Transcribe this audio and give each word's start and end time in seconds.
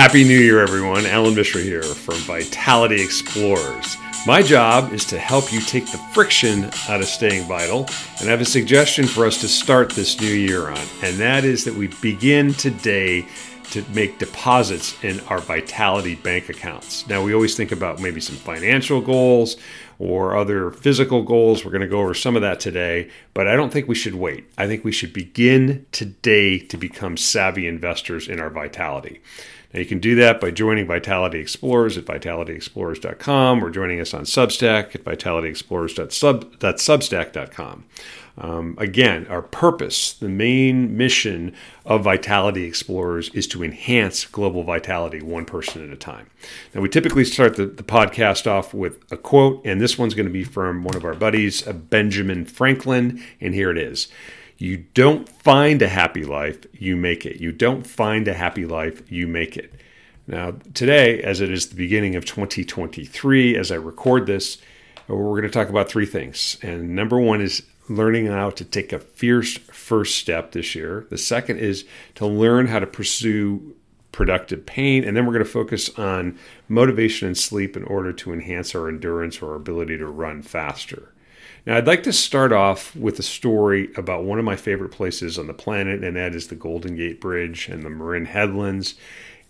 Happy 0.00 0.24
New 0.24 0.38
Year, 0.40 0.60
everyone. 0.60 1.04
Alan 1.04 1.34
Mishra 1.34 1.60
here 1.60 1.82
from 1.82 2.14
Vitality 2.20 3.02
Explorers. 3.02 3.98
My 4.26 4.40
job 4.40 4.94
is 4.94 5.04
to 5.04 5.18
help 5.18 5.52
you 5.52 5.60
take 5.60 5.84
the 5.92 5.98
friction 6.14 6.64
out 6.88 7.02
of 7.02 7.04
staying 7.04 7.46
vital, 7.46 7.80
and 8.18 8.26
I 8.26 8.30
have 8.30 8.40
a 8.40 8.46
suggestion 8.46 9.06
for 9.06 9.26
us 9.26 9.42
to 9.42 9.46
start 9.46 9.90
this 9.90 10.18
new 10.18 10.32
year 10.32 10.70
on, 10.70 10.80
and 11.02 11.18
that 11.18 11.44
is 11.44 11.66
that 11.66 11.74
we 11.74 11.88
begin 12.00 12.54
today 12.54 13.26
to 13.72 13.84
make 13.92 14.18
deposits 14.18 14.96
in 15.04 15.20
our 15.28 15.38
Vitality 15.38 16.14
bank 16.14 16.48
accounts. 16.48 17.06
Now, 17.06 17.22
we 17.22 17.34
always 17.34 17.54
think 17.54 17.70
about 17.70 18.00
maybe 18.00 18.22
some 18.22 18.36
financial 18.36 19.02
goals 19.02 19.58
or 19.98 20.34
other 20.34 20.70
physical 20.70 21.22
goals. 21.22 21.62
We're 21.62 21.72
going 21.72 21.82
to 21.82 21.86
go 21.86 22.00
over 22.00 22.14
some 22.14 22.36
of 22.36 22.42
that 22.42 22.58
today, 22.58 23.10
but 23.34 23.46
I 23.46 23.54
don't 23.54 23.70
think 23.70 23.86
we 23.86 23.94
should 23.94 24.14
wait. 24.14 24.50
I 24.56 24.66
think 24.66 24.82
we 24.82 24.92
should 24.92 25.12
begin 25.12 25.84
today 25.92 26.58
to 26.58 26.78
become 26.78 27.18
savvy 27.18 27.66
investors 27.66 28.28
in 28.28 28.40
our 28.40 28.48
Vitality. 28.48 29.20
Now, 29.72 29.80
you 29.80 29.86
can 29.86 30.00
do 30.00 30.16
that 30.16 30.40
by 30.40 30.50
joining 30.50 30.86
Vitality 30.86 31.38
Explorers 31.38 31.96
at 31.96 32.04
vitalityexplorers.com 32.04 33.64
or 33.64 33.70
joining 33.70 34.00
us 34.00 34.12
on 34.12 34.24
Substack 34.24 34.96
at 34.96 35.04
vitalityexplorers.substack.com. 35.04 37.84
Um, 38.38 38.76
again, 38.78 39.26
our 39.28 39.42
purpose, 39.42 40.14
the 40.14 40.28
main 40.28 40.96
mission 40.96 41.54
of 41.84 42.04
Vitality 42.04 42.64
Explorers 42.64 43.28
is 43.30 43.46
to 43.48 43.62
enhance 43.62 44.24
global 44.24 44.62
vitality 44.62 45.20
one 45.20 45.44
person 45.44 45.86
at 45.86 45.92
a 45.92 45.96
time. 45.96 46.28
Now, 46.74 46.80
we 46.80 46.88
typically 46.88 47.24
start 47.24 47.56
the, 47.56 47.66
the 47.66 47.82
podcast 47.82 48.50
off 48.50 48.72
with 48.72 49.00
a 49.12 49.16
quote, 49.16 49.60
and 49.64 49.80
this 49.80 49.98
one's 49.98 50.14
going 50.14 50.26
to 50.26 50.32
be 50.32 50.44
from 50.44 50.84
one 50.84 50.96
of 50.96 51.04
our 51.04 51.14
buddies, 51.14 51.62
Benjamin 51.62 52.44
Franklin, 52.44 53.22
and 53.40 53.54
here 53.54 53.70
it 53.70 53.78
is. 53.78 54.08
You 54.60 54.84
don't 54.92 55.26
find 55.26 55.80
a 55.80 55.88
happy 55.88 56.22
life, 56.22 56.66
you 56.74 56.94
make 56.94 57.24
it. 57.24 57.40
You 57.40 57.50
don't 57.50 57.86
find 57.86 58.28
a 58.28 58.34
happy 58.34 58.66
life, 58.66 59.10
you 59.10 59.26
make 59.26 59.56
it. 59.56 59.72
Now, 60.26 60.58
today, 60.74 61.22
as 61.22 61.40
it 61.40 61.50
is 61.50 61.68
the 61.68 61.76
beginning 61.76 62.14
of 62.14 62.26
2023, 62.26 63.56
as 63.56 63.72
I 63.72 63.76
record 63.76 64.26
this, 64.26 64.58
uh, 65.08 65.16
we're 65.16 65.40
going 65.40 65.44
to 65.44 65.48
talk 65.48 65.70
about 65.70 65.88
three 65.88 66.04
things. 66.04 66.58
And 66.60 66.94
number 66.94 67.18
one 67.18 67.40
is 67.40 67.62
learning 67.88 68.26
how 68.26 68.50
to 68.50 68.62
take 68.62 68.92
a 68.92 68.98
fierce 68.98 69.56
first 69.56 70.16
step 70.16 70.52
this 70.52 70.74
year. 70.74 71.06
The 71.08 71.16
second 71.16 71.58
is 71.58 71.86
to 72.16 72.26
learn 72.26 72.66
how 72.66 72.80
to 72.80 72.86
pursue 72.86 73.74
productive 74.12 74.66
pain. 74.66 75.04
And 75.04 75.16
then 75.16 75.24
we're 75.24 75.32
going 75.32 75.44
to 75.44 75.50
focus 75.50 75.88
on 75.98 76.38
motivation 76.68 77.28
and 77.28 77.38
sleep 77.38 77.78
in 77.78 77.84
order 77.84 78.12
to 78.12 78.34
enhance 78.34 78.74
our 78.74 78.90
endurance 78.90 79.40
or 79.40 79.52
our 79.52 79.56
ability 79.56 79.96
to 79.96 80.06
run 80.06 80.42
faster. 80.42 81.14
Now, 81.70 81.76
I'd 81.76 81.86
like 81.86 82.02
to 82.02 82.12
start 82.12 82.52
off 82.52 82.96
with 82.96 83.20
a 83.20 83.22
story 83.22 83.90
about 83.94 84.24
one 84.24 84.40
of 84.40 84.44
my 84.44 84.56
favorite 84.56 84.88
places 84.88 85.38
on 85.38 85.46
the 85.46 85.54
planet, 85.54 86.02
and 86.02 86.16
that 86.16 86.34
is 86.34 86.48
the 86.48 86.56
Golden 86.56 86.96
Gate 86.96 87.20
Bridge 87.20 87.68
and 87.68 87.84
the 87.84 87.90
Marin 87.90 88.24
Headlands. 88.24 88.96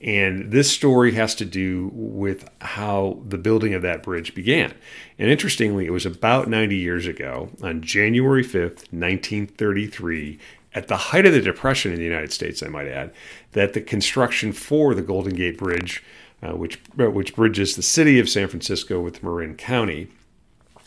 And 0.03 0.53
this 0.53 0.71
story 0.71 1.15
has 1.15 1.35
to 1.37 1.47
do 1.47 1.91
with 1.95 2.47
how 2.61 3.23
the 3.27 3.39
building 3.39 3.73
of 3.73 3.81
that 3.81 4.03
bridge 4.03 4.35
began. 4.35 4.75
And 5.19 5.31
interestingly, 5.31 5.87
it 5.87 5.93
was 5.93 6.05
about 6.05 6.47
90 6.47 6.77
years 6.77 7.07
ago, 7.07 7.49
on 7.63 7.81
January 7.81 8.45
5th, 8.45 8.93
1933, 8.93 10.39
at 10.75 10.89
the 10.89 10.99
height 10.99 11.25
of 11.25 11.33
the 11.33 11.41
Depression 11.41 11.91
in 11.91 11.99
the 11.99 12.05
United 12.05 12.33
States, 12.33 12.63
I 12.63 12.69
might 12.69 12.89
add, 12.89 13.15
that 13.53 13.73
the 13.73 13.81
construction 13.81 14.53
for 14.53 14.95
the 14.95 15.01
Golden 15.01 15.35
Gate 15.35 15.57
Bridge, 15.57 16.05
uh, 16.43 16.55
which, 16.55 16.83
which 16.97 17.35
bridges 17.35 17.77
the 17.77 17.83
city 17.83 18.21
of 18.21 18.29
San 18.29 18.49
Francisco 18.49 19.01
with 19.01 19.23
Marin 19.23 19.57
County, 19.57 20.09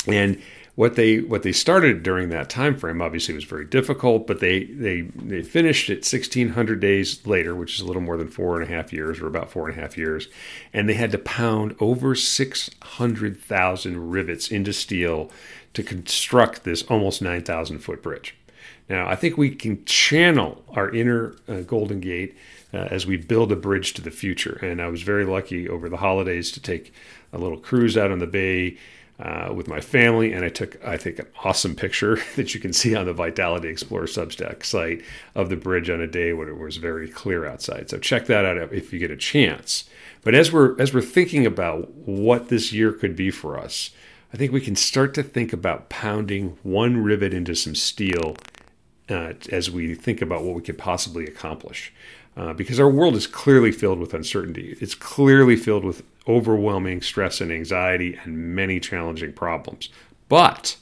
and 0.06 0.40
what 0.76 0.96
they 0.96 1.20
what 1.20 1.44
they 1.44 1.52
started 1.52 2.02
during 2.02 2.30
that 2.30 2.50
time 2.50 2.76
frame 2.76 3.02
obviously 3.02 3.36
was 3.36 3.44
very 3.44 3.66
difficult, 3.66 4.26
but 4.26 4.40
they 4.40 4.64
they 4.64 5.02
they 5.02 5.44
finished 5.44 5.90
it 5.90 5.98
1,600 5.98 6.80
days 6.80 7.26
later, 7.28 7.56
which 7.56 7.76
is 7.76 7.82
a 7.82 7.86
little 7.86 8.02
more 8.02 8.18
than 8.18 8.28
four 8.28 8.60
and 8.60 8.70
a 8.70 8.74
half 8.74 8.92
years, 8.92 9.20
or 9.20 9.28
about 9.28 9.52
four 9.52 9.70
and 9.70 9.78
a 9.78 9.82
half 9.82 9.98
years, 9.98 10.28
and 10.74 10.90
they 10.90 10.96
had 10.96 11.12
to 11.12 11.20
pound 11.20 11.76
over 11.80 12.16
600,000 12.16 14.12
rivets 14.12 14.50
into 14.50 14.74
steel 14.74 15.30
to 15.74 15.84
construct 15.84 16.64
this 16.64 16.84
almost 16.84 17.22
9,000 17.22 17.80
foot 17.80 18.02
bridge. 18.02 18.36
Now, 18.90 19.08
I 19.08 19.16
think 19.16 19.38
we 19.38 19.50
can 19.50 19.84
channel 19.86 20.64
our 20.70 20.90
inner 20.90 21.36
uh, 21.48 21.62
Golden 21.62 22.00
Gate 22.00 22.36
uh, 22.74 22.88
as 22.92 23.06
we 23.08 23.18
build 23.18 23.52
a 23.52 23.56
bridge 23.56 23.94
to 23.94 24.02
the 24.02 24.12
future. 24.12 24.60
And 24.62 24.82
I 24.82 24.88
was 24.88 25.04
very 25.04 25.26
lucky 25.26 25.70
over 25.70 25.90
the 25.90 25.98
holidays 25.98 26.52
to 26.52 26.62
take 26.62 26.94
a 27.32 27.38
little 27.38 27.58
cruise 27.58 27.98
out 27.98 28.12
on 28.12 28.20
the 28.20 28.28
bay 28.28 28.78
uh, 29.20 29.54
with 29.54 29.68
my 29.68 29.80
family, 29.80 30.34
and 30.34 30.44
I 30.44 30.50
took, 30.50 30.84
I 30.84 30.98
think, 30.98 31.20
an 31.20 31.28
awesome 31.44 31.76
picture 31.76 32.20
that 32.36 32.54
you 32.54 32.60
can 32.60 32.74
see 32.74 32.96
on 32.96 33.06
the 33.06 33.14
Vitality 33.14 33.68
Explorer 33.70 34.08
Substack 34.08 34.66
site 34.66 35.04
of 35.36 35.50
the 35.50 35.56
bridge 35.56 35.90
on 35.90 36.02
a 36.02 36.08
day 36.08 36.34
when 36.34 36.48
it 36.48 36.58
was 36.58 36.78
very 36.78 37.08
clear 37.08 37.46
outside. 37.46 37.90
So 37.90 37.98
check 38.00 38.26
that 38.26 38.46
out 38.46 38.58
if 38.74 38.92
you 38.92 39.00
get 39.00 39.12
a 39.12 39.18
chance. 39.18 39.86
But 40.24 40.36
as 40.36 40.52
we're 40.52 40.80
as 40.80 40.94
we're 40.94 41.02
thinking 41.02 41.46
about 41.46 41.94
what 41.94 42.50
this 42.50 42.72
year 42.72 42.94
could 42.94 43.16
be 43.16 43.30
for 43.30 43.60
us, 43.60 43.92
I 44.34 44.38
think 44.38 44.52
we 44.52 44.62
can 44.62 44.76
start 44.76 45.14
to 45.16 45.24
think 45.24 45.54
about 45.54 45.90
pounding 45.90 46.58
one 46.64 47.04
rivet 47.04 47.34
into 47.34 47.56
some 47.56 47.76
steel 47.76 48.38
uh, 49.10 49.34
as 49.52 49.70
we 49.70 49.96
think 49.96 50.22
about 50.22 50.44
what 50.44 50.56
we 50.56 50.62
could 50.62 50.78
possibly 50.78 51.26
accomplish. 51.26 51.94
Uh, 52.36 52.52
because 52.52 52.80
our 52.80 52.90
world 52.90 53.16
is 53.16 53.28
clearly 53.28 53.72
filled 53.72 54.00
with 54.00 54.12
uncertainty. 54.12 54.76
It's 54.82 54.96
clearly 54.96 55.56
filled 55.56 55.86
with 55.86 56.02
overwhelming 56.28 57.02
stress 57.02 57.42
and 57.42 57.52
anxiety 57.52 58.20
and 58.24 58.56
many 58.56 58.80
challenging 58.80 59.34
problems. 59.34 59.90
But 60.30 60.78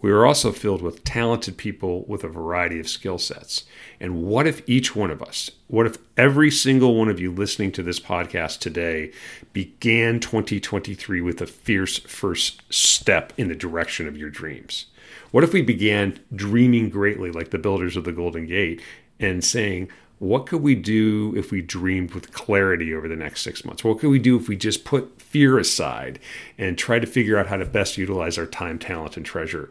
we 0.00 0.12
are 0.12 0.24
also 0.24 0.52
filled 0.52 0.80
with 0.80 1.02
talented 1.02 1.56
people 1.56 2.04
with 2.06 2.22
a 2.22 2.28
variety 2.28 2.78
of 2.78 2.88
skill 2.88 3.18
sets. 3.18 3.64
And 3.98 4.22
what 4.22 4.46
if 4.46 4.62
each 4.68 4.94
one 4.94 5.10
of 5.10 5.20
us, 5.20 5.50
what 5.66 5.86
if 5.86 5.98
every 6.16 6.52
single 6.52 6.94
one 6.94 7.08
of 7.08 7.18
you 7.18 7.32
listening 7.32 7.72
to 7.72 7.82
this 7.82 7.98
podcast 7.98 8.60
today 8.60 9.10
began 9.52 10.20
2023 10.20 11.20
with 11.20 11.40
a 11.40 11.46
fierce 11.46 11.98
first 11.98 12.62
step 12.72 13.32
in 13.36 13.48
the 13.48 13.56
direction 13.56 14.06
of 14.06 14.16
your 14.16 14.30
dreams? 14.30 14.86
What 15.32 15.44
if 15.44 15.52
we 15.52 15.62
began 15.62 16.20
dreaming 16.34 16.90
greatly 16.90 17.32
like 17.32 17.50
the 17.50 17.58
builders 17.58 17.96
of 17.96 18.04
the 18.04 18.12
Golden 18.12 18.46
Gate 18.46 18.80
and 19.18 19.42
saying, 19.42 19.88
what 20.18 20.46
could 20.46 20.62
we 20.62 20.74
do 20.74 21.34
if 21.36 21.50
we 21.50 21.60
dreamed 21.60 22.12
with 22.12 22.32
clarity 22.32 22.92
over 22.92 23.08
the 23.08 23.16
next 23.16 23.42
six 23.42 23.64
months? 23.64 23.84
What 23.84 24.00
could 24.00 24.10
we 24.10 24.18
do 24.18 24.36
if 24.36 24.48
we 24.48 24.56
just 24.56 24.84
put 24.84 25.20
fear 25.20 25.58
aside 25.58 26.18
and 26.56 26.76
try 26.76 26.98
to 26.98 27.06
figure 27.06 27.38
out 27.38 27.46
how 27.46 27.56
to 27.56 27.64
best 27.64 27.96
utilize 27.96 28.38
our 28.38 28.46
time, 28.46 28.78
talent, 28.78 29.16
and 29.16 29.24
treasure? 29.24 29.70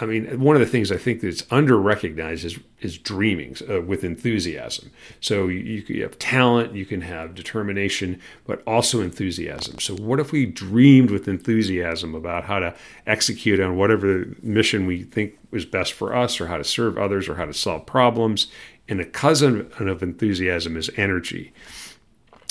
I 0.00 0.06
mean, 0.06 0.40
one 0.40 0.54
of 0.54 0.60
the 0.60 0.66
things 0.66 0.92
I 0.92 0.96
think 0.96 1.20
that's 1.20 1.44
under 1.50 1.76
recognized 1.76 2.44
is, 2.44 2.58
is 2.80 2.96
dreaming 2.96 3.56
uh, 3.68 3.80
with 3.80 4.04
enthusiasm. 4.04 4.90
So 5.20 5.48
you, 5.48 5.84
you 5.86 6.02
have 6.02 6.18
talent, 6.18 6.74
you 6.74 6.86
can 6.86 7.00
have 7.02 7.34
determination, 7.34 8.20
but 8.46 8.62
also 8.64 9.00
enthusiasm. 9.00 9.80
So, 9.80 9.94
what 9.96 10.20
if 10.20 10.30
we 10.30 10.46
dreamed 10.46 11.10
with 11.10 11.26
enthusiasm 11.26 12.14
about 12.14 12.44
how 12.44 12.60
to 12.60 12.74
execute 13.06 13.58
on 13.58 13.76
whatever 13.76 14.28
mission 14.40 14.86
we 14.86 15.02
think 15.02 15.34
is 15.50 15.64
best 15.64 15.92
for 15.92 16.14
us, 16.14 16.40
or 16.40 16.46
how 16.46 16.56
to 16.56 16.64
serve 16.64 16.96
others, 16.96 17.28
or 17.28 17.34
how 17.34 17.44
to 17.44 17.52
solve 17.52 17.84
problems, 17.84 18.46
and 18.88 19.00
a 19.00 19.06
cousin 19.06 19.70
of 19.78 20.02
enthusiasm 20.02 20.76
is 20.76 20.90
energy. 20.96 21.52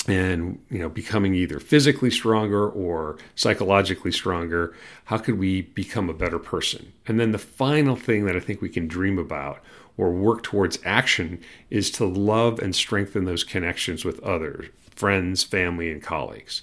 And 0.08 0.60
you 0.68 0.80
know 0.80 0.88
becoming 0.88 1.32
either 1.32 1.60
physically 1.60 2.10
stronger 2.10 2.68
or 2.68 3.18
psychologically 3.36 4.10
stronger 4.10 4.74
how 5.04 5.18
could 5.18 5.38
we 5.38 5.62
become 5.62 6.10
a 6.10 6.14
better 6.14 6.40
person? 6.40 6.92
And 7.06 7.20
then 7.20 7.30
the 7.30 7.38
final 7.38 7.94
thing 7.94 8.24
that 8.24 8.34
i 8.34 8.40
think 8.40 8.60
we 8.60 8.68
can 8.68 8.88
dream 8.88 9.16
about 9.16 9.60
or 9.96 10.10
work 10.10 10.42
towards 10.42 10.80
action 10.84 11.40
is 11.70 11.88
to 11.92 12.04
love 12.04 12.58
and 12.58 12.74
strengthen 12.74 13.26
those 13.26 13.44
connections 13.44 14.04
with 14.04 14.18
others 14.24 14.66
friends 14.90 15.42
family 15.42 15.90
and 15.90 16.02
colleagues. 16.02 16.62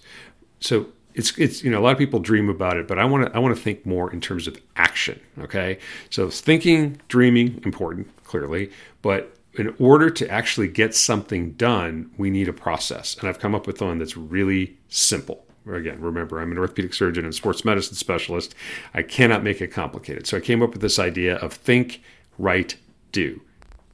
So 0.59 0.87
it's 1.13 1.37
it's 1.37 1.63
you 1.63 1.71
know 1.71 1.79
a 1.79 1.81
lot 1.81 1.91
of 1.91 1.97
people 1.97 2.19
dream 2.19 2.49
about 2.49 2.77
it 2.77 2.87
but 2.87 2.99
i 2.99 3.03
want 3.03 3.25
to 3.25 3.35
i 3.35 3.39
want 3.39 3.55
to 3.55 3.61
think 3.61 3.85
more 3.85 4.11
in 4.13 4.21
terms 4.21 4.47
of 4.47 4.57
action 4.75 5.19
okay? 5.39 5.79
So 6.09 6.29
thinking 6.29 7.01
dreaming 7.07 7.61
important 7.65 8.07
clearly 8.23 8.71
but 9.01 9.35
in 9.59 9.75
order 9.77 10.09
to 10.09 10.29
actually 10.29 10.67
get 10.67 10.95
something 10.95 11.51
done, 11.51 12.11
we 12.17 12.29
need 12.29 12.47
a 12.47 12.53
process. 12.53 13.17
And 13.17 13.27
I've 13.27 13.39
come 13.39 13.53
up 13.53 13.67
with 13.67 13.81
one 13.81 13.97
that's 13.97 14.15
really 14.17 14.77
simple. 14.87 15.45
Again, 15.67 15.99
remember, 16.01 16.39
I'm 16.39 16.51
an 16.51 16.57
orthopedic 16.57 16.93
surgeon 16.93 17.25
and 17.25 17.35
sports 17.35 17.65
medicine 17.65 17.95
specialist. 17.95 18.55
I 18.93 19.03
cannot 19.03 19.43
make 19.43 19.61
it 19.61 19.67
complicated. 19.67 20.25
So 20.25 20.37
I 20.37 20.39
came 20.39 20.63
up 20.63 20.71
with 20.71 20.81
this 20.81 20.97
idea 20.97 21.35
of 21.35 21.53
think, 21.53 22.01
write, 22.37 22.77
do. 23.11 23.41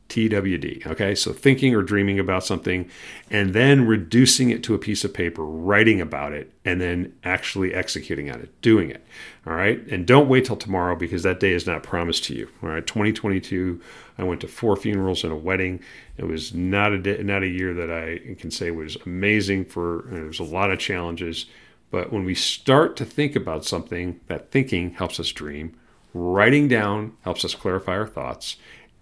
TWD. 0.09 0.85
Okay, 0.85 1.15
so 1.15 1.33
thinking 1.33 1.73
or 1.73 1.81
dreaming 1.81 2.19
about 2.19 2.43
something 2.43 2.89
and 3.31 3.53
then 3.53 3.87
reducing 3.87 4.51
it 4.51 4.63
to 4.63 4.75
a 4.75 4.79
piece 4.79 5.03
of 5.03 5.13
paper, 5.13 5.43
writing 5.43 5.99
about 5.99 6.31
it, 6.31 6.53
and 6.63 6.79
then 6.79 7.13
actually 7.23 7.73
executing 7.73 8.29
on 8.29 8.39
it, 8.39 8.61
doing 8.61 8.91
it. 8.91 9.05
All 9.47 9.53
right, 9.53 9.85
and 9.87 10.05
don't 10.05 10.29
wait 10.29 10.45
till 10.45 10.55
tomorrow 10.55 10.95
because 10.95 11.23
that 11.23 11.39
day 11.39 11.53
is 11.53 11.65
not 11.65 11.83
promised 11.83 12.23
to 12.25 12.35
you. 12.35 12.49
All 12.61 12.69
right, 12.69 12.85
2022, 12.85 13.81
I 14.17 14.23
went 14.23 14.41
to 14.41 14.47
four 14.47 14.75
funerals 14.75 15.23
and 15.23 15.33
a 15.33 15.35
wedding. 15.35 15.81
It 16.17 16.25
was 16.25 16.53
not 16.53 16.93
a 16.93 16.99
day, 16.99 17.23
not 17.23 17.43
a 17.43 17.47
year 17.47 17.73
that 17.73 17.91
I 17.91 18.35
can 18.35 18.51
say 18.51 18.71
was 18.71 18.97
amazing. 19.05 19.65
For 19.65 20.05
there 20.07 20.25
was 20.25 20.39
a 20.39 20.43
lot 20.43 20.71
of 20.71 20.79
challenges, 20.79 21.47
but 21.89 22.13
when 22.13 22.25
we 22.25 22.35
start 22.35 22.95
to 22.97 23.05
think 23.05 23.35
about 23.35 23.65
something, 23.65 24.19
that 24.27 24.51
thinking 24.51 24.91
helps 24.91 25.19
us 25.19 25.31
dream. 25.31 25.75
Writing 26.13 26.69
down 26.69 27.17
helps 27.21 27.43
us 27.43 27.55
clarify 27.55 27.97
our 27.97 28.07
thoughts, 28.07 28.55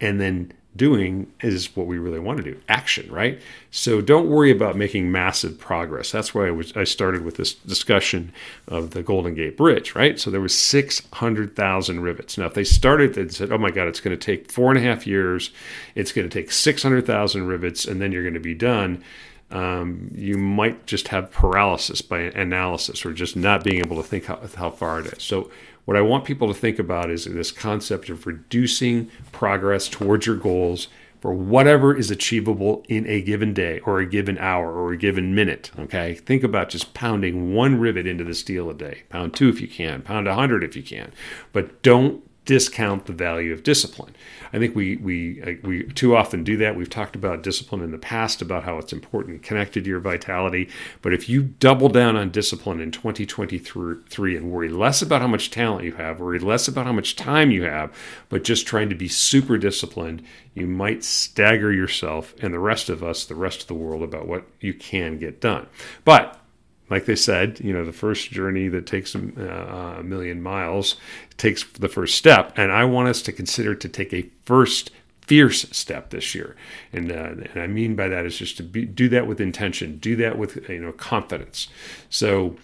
and 0.04 0.20
then 0.20 0.52
doing 0.76 1.32
is 1.42 1.76
what 1.76 1.86
we 1.86 2.00
really 2.00 2.20
want 2.20 2.38
to 2.38 2.44
do 2.44 2.60
action 2.68 3.10
right? 3.12 3.40
So 3.72 4.02
don't 4.02 4.28
worry 4.28 4.52
about 4.52 4.76
making 4.76 5.12
massive 5.12 5.60
progress. 5.60 6.12
That's 6.12 6.34
why 6.34 6.48
I, 6.48 6.52
was, 6.52 6.76
I 6.76 6.84
started 6.84 7.24
with 7.24 7.38
this 7.38 7.54
discussion 7.54 8.32
of 8.68 8.90
the 8.92 9.04
golden 9.04 9.36
gate 9.36 9.56
bridge 9.56 9.96
right? 9.96 10.20
So 10.20 10.30
there 10.30 10.42
was 10.42 10.58
600000 10.58 12.00
rivets. 12.02 12.38
Now 12.38 12.48
if 12.48 12.54
they 12.54 12.64
started 12.64 13.18
and 13.18 13.34
said 13.34 13.52
oh 13.52 13.58
my 13.58 13.72
god 13.72 13.88
it's 13.88 14.00
going 14.00 14.18
to 14.18 14.26
take 14.26 14.52
four 14.52 14.70
and 14.72 14.80
a 14.80 14.82
half 14.82 15.08
years 15.08 15.52
it's 15.96 16.12
going 16.12 16.28
to 16.28 16.34
take 16.42 16.52
600000 16.52 17.48
rivets 17.48 17.86
and 17.86 18.02
then 18.02 18.12
you're 18.12 18.24
going 18.24 18.34
to 18.34 18.40
be 18.40 18.56
done 18.56 19.04
um, 19.52 20.10
you 20.16 20.36
might 20.40 20.88
just 20.88 21.10
have 21.10 21.32
paralysis 21.32 22.02
by 22.02 22.22
analysis 22.22 23.06
or 23.06 23.14
just 23.14 23.36
not 23.36 23.64
being 23.64 23.78
able 23.78 23.98
to 23.98 24.04
think 24.04 24.26
how, 24.26 24.40
how 24.56 24.72
far 24.72 25.00
it 25.00 25.06
is. 25.06 25.22
So 25.22 25.52
what 25.86 25.98
I 25.98 26.02
want 26.02 26.26
people 26.26 26.48
to 26.48 26.54
think 26.54 26.80
about 26.80 27.10
is 27.10 27.26
this 27.26 27.52
concept 27.52 28.10
of 28.10 28.26
reducing 28.26 29.10
progress 29.32 29.88
towards 29.88 30.26
your 30.26 30.38
goals 30.38 30.88
for 31.24 31.34
whatever 31.34 31.96
is 31.96 32.12
achievable 32.12 32.84
in 32.90 33.08
a 33.08 33.22
given 33.22 33.54
day 33.54 33.80
or 33.86 34.00
a 34.00 34.06
given 34.06 34.38
hour 34.38 34.74
or 34.74 34.92
a 34.92 34.98
given 34.98 35.34
minute. 35.34 35.72
Okay. 35.80 36.16
Think 36.16 36.44
about 36.44 36.68
just 36.68 36.94
pounding 36.94 37.54
one 37.54 37.80
rivet 37.80 38.06
into 38.06 38.26
the 38.26 38.34
steel 38.34 38.70
a 38.70 38.74
day. 38.74 39.04
Pound 39.10 39.34
two 39.34 39.48
if 39.48 39.62
you 39.62 39.68
can, 39.70 40.02
pound 40.02 40.28
a 40.28 40.36
hundred 40.36 40.66
if 40.66 40.76
you 40.76 40.84
can. 40.84 41.14
But 41.54 41.82
don't 41.82 42.30
discount 42.46 43.06
the 43.06 43.14
value 43.14 43.54
of 43.54 43.64
discipline. 43.64 44.16
I 44.52 44.60
think 44.60 44.76
we 44.76 44.98
we 44.98 45.42
uh, 45.42 45.68
we 45.68 45.84
too 45.84 46.16
often 46.16 46.44
do 46.44 46.58
that. 46.58 46.76
We've 46.76 46.90
talked 46.90 47.16
about 47.16 47.44
discipline 47.44 47.82
in 47.82 47.92
the 47.92 47.98
past 47.98 48.42
about 48.42 48.64
how 48.64 48.78
it's 48.78 48.94
important 48.94 49.44
connected 49.44 49.84
to 49.84 49.90
your 49.90 50.00
vitality, 50.00 50.70
but 51.02 51.14
if 51.14 51.30
you 51.30 51.44
double 51.44 51.90
down 51.90 52.16
on 52.16 52.30
discipline 52.30 52.80
in 52.80 52.92
2023 52.92 54.38
and 54.38 54.52
worry 54.52 54.70
less 54.70 55.02
about 55.02 55.22
how 55.22 55.28
much 55.28 55.52
talent 55.52 55.86
you 55.86 55.94
have, 55.94 56.20
worry 56.20 56.40
less 56.40 56.68
about 56.68 56.86
how 56.86 56.94
much 56.94 57.16
time 57.16 57.52
you 57.52 57.64
have, 57.64 57.96
but 58.30 58.44
just 58.44 58.68
trying 58.68 58.90
to 58.90 58.96
be 58.96 59.08
super 59.08 59.58
disciplined, 59.58 60.24
you 60.54 60.68
might 60.68 61.04
stagger 61.04 61.72
yourself 61.72 62.36
and 62.42 62.54
the 62.54 62.60
rest 62.60 62.90
of 62.90 63.04
us, 63.04 63.26
the 63.26 63.36
rest 63.36 63.62
of 63.62 63.68
the 63.68 63.74
world 63.74 64.04
about 64.04 64.28
what 64.28 64.46
you 64.60 64.74
can 64.74 65.18
get 65.18 65.42
done. 65.42 65.68
But 66.06 66.43
like 66.90 67.06
they 67.06 67.16
said, 67.16 67.60
you 67.60 67.74
know, 67.74 67.86
the 67.86 67.94
first 67.94 68.32
journey 68.32 68.68
that 68.68 68.86
takes 68.86 69.16
uh, 69.16 69.96
a 70.00 70.04
million 70.04 70.42
miles 70.42 70.98
takes 71.38 71.64
the 71.64 71.90
first 71.90 72.16
step. 72.16 72.54
And 72.58 72.72
I 72.72 72.86
want 72.86 73.08
us 73.08 73.22
to 73.24 73.32
consider 73.32 73.74
to 73.76 73.90
take 73.90 74.14
a 74.14 74.30
first 74.46 74.92
fierce 75.22 75.62
step 75.72 76.10
this 76.10 76.36
year. 76.36 76.56
And, 76.92 77.12
uh, 77.12 77.48
and 77.54 77.58
I 77.58 77.68
mean 77.68 77.96
by 77.96 78.10
that 78.10 78.26
is 78.26 78.38
just 78.38 78.58
to 78.58 78.64
be, 78.64 78.86
do 78.86 79.08
that 79.10 79.26
with 79.26 79.40
intention, 79.40 79.98
do 79.98 80.16
that 80.18 80.38
with, 80.38 80.70
you 80.70 80.80
know, 80.80 80.92
confidence. 80.92 81.70
So 82.10 82.58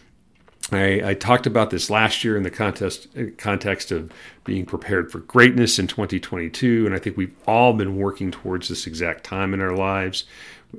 I, 0.71 1.01
I, 1.03 1.13
talked 1.13 1.47
about 1.47 1.69
this 1.69 1.89
last 1.89 2.23
year 2.23 2.35
in 2.37 2.43
the 2.43 2.51
contest, 2.51 3.07
context 3.37 3.91
of 3.91 4.11
being 4.43 4.65
prepared 4.65 5.11
for 5.11 5.19
greatness 5.19 5.79
in 5.79 5.87
2022. 5.87 6.85
And 6.85 6.93
I 6.93 6.99
think 6.99 7.17
we've 7.17 7.35
all 7.47 7.73
been 7.73 7.95
working 7.95 8.29
towards 8.29 8.67
this 8.67 8.85
exact 8.85 9.23
time 9.23 9.53
in 9.53 9.61
our 9.61 9.75
lives. 9.75 10.25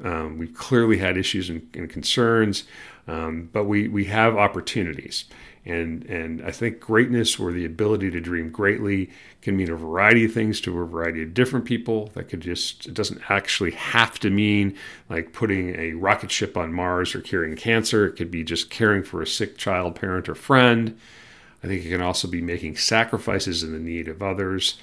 Um, 0.05 0.39
we've 0.39 0.55
clearly 0.55 0.99
had 0.99 1.17
issues 1.17 1.51
and, 1.51 1.69
and 1.75 1.91
concerns. 1.91 2.65
Um, 3.08 3.50
but 3.52 3.64
we, 3.64 3.88
we 3.88 4.05
have 4.06 4.37
opportunities. 4.37 5.25
And, 5.67 6.05
and 6.06 6.43
I 6.43 6.52
think 6.52 6.81
greatness 6.81 7.38
or 7.38 7.52
the 7.52 7.67
ability 7.67 8.11
to 8.12 8.20
dream 8.20 8.50
greatly 8.50 9.11
can 9.43 9.56
mean 9.56 9.70
a 9.70 9.76
variety 9.76 10.25
of 10.25 10.32
things 10.32 10.61
to 10.62 10.81
a 10.81 10.87
variety 10.87 11.23
of 11.23 11.35
different 11.35 11.67
people. 11.67 12.11
That 12.14 12.29
could 12.29 12.41
just, 12.41 12.87
it 12.87 12.94
doesn't 12.94 13.20
actually 13.29 13.73
have 13.73 14.19
to 14.20 14.31
mean 14.31 14.75
like 15.11 15.32
putting 15.32 15.76
a 15.76 15.93
rocket 15.93 16.31
ship 16.31 16.56
on 16.56 16.73
Mars 16.73 17.14
or 17.14 17.20
curing 17.20 17.56
cancer. 17.56 18.06
It 18.06 18.17
could 18.17 18.31
be 18.31 18.43
just 18.43 18.70
caring 18.70 19.03
for 19.03 19.20
a 19.20 19.26
sick 19.26 19.58
child, 19.58 19.96
parent, 19.96 20.29
or 20.29 20.35
friend. 20.35 20.99
I 21.62 21.67
think 21.67 21.85
it 21.85 21.91
can 21.91 22.03
also 22.03 22.26
be 22.26 22.41
making 22.41 22.76
sacrifices 22.76 23.62
in 23.62 23.73
the 23.73 23.79
need 23.79 24.08
of 24.08 24.23
others 24.23 24.79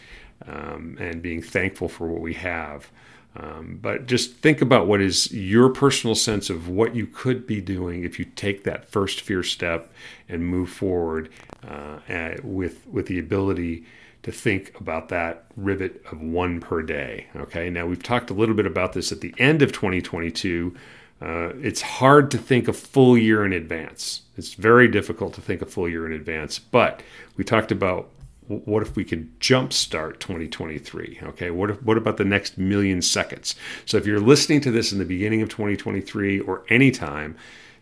um, 0.47 0.95
and 0.99 1.23
being 1.23 1.41
thankful 1.41 1.89
for 1.89 2.07
what 2.07 2.21
we 2.21 2.33
have. 2.33 2.91
Um, 3.39 3.77
but 3.81 4.07
just 4.07 4.37
think 4.37 4.61
about 4.61 4.87
what 4.87 4.99
is 4.99 5.31
your 5.31 5.69
personal 5.69 6.15
sense 6.15 6.49
of 6.49 6.67
what 6.67 6.95
you 6.95 7.05
could 7.05 7.45
be 7.45 7.61
doing 7.61 8.03
if 8.03 8.17
you 8.17 8.25
take 8.25 8.63
that 8.63 8.89
first 8.89 9.21
fear 9.21 9.43
step 9.43 9.91
and 10.27 10.45
move 10.45 10.69
forward 10.69 11.29
uh, 11.67 11.99
with 12.43 12.87
with 12.87 13.05
the 13.05 13.19
ability 13.19 13.85
to 14.23 14.31
think 14.31 14.77
about 14.79 15.09
that 15.09 15.45
rivet 15.55 16.03
of 16.11 16.19
one 16.19 16.59
per 16.59 16.81
day. 16.81 17.27
Okay, 17.35 17.69
now 17.69 17.85
we've 17.85 18.01
talked 18.01 18.29
a 18.29 18.33
little 18.33 18.55
bit 18.55 18.65
about 18.65 18.93
this 18.93 19.11
at 19.11 19.21
the 19.21 19.33
end 19.37 19.61
of 19.61 19.71
2022. 19.71 20.75
Uh, 21.21 21.49
it's 21.61 21.81
hard 21.81 22.29
to 22.31 22.37
think 22.37 22.67
a 22.67 22.73
full 22.73 23.17
year 23.17 23.45
in 23.45 23.53
advance. 23.53 24.23
It's 24.35 24.53
very 24.55 24.87
difficult 24.87 25.33
to 25.35 25.41
think 25.41 25.61
a 25.61 25.65
full 25.65 25.87
year 25.87 26.05
in 26.05 26.13
advance, 26.13 26.59
but 26.59 27.01
we 27.37 27.43
talked 27.43 27.71
about 27.71 28.09
what 28.47 28.81
if 28.81 28.95
we 28.95 29.03
could 29.03 29.39
jumpstart 29.39 30.19
2023? 30.19 31.19
Okay, 31.23 31.51
what 31.51 31.71
if, 31.71 31.83
what 31.83 31.97
about 31.97 32.17
the 32.17 32.25
next 32.25 32.57
million 32.57 33.01
seconds? 33.01 33.55
So 33.85 33.97
if 33.97 34.05
you're 34.05 34.19
listening 34.19 34.61
to 34.61 34.71
this 34.71 34.91
in 34.91 34.99
the 34.99 35.05
beginning 35.05 35.41
of 35.41 35.49
2023 35.49 36.39
or 36.41 36.63
anytime, 36.69 37.35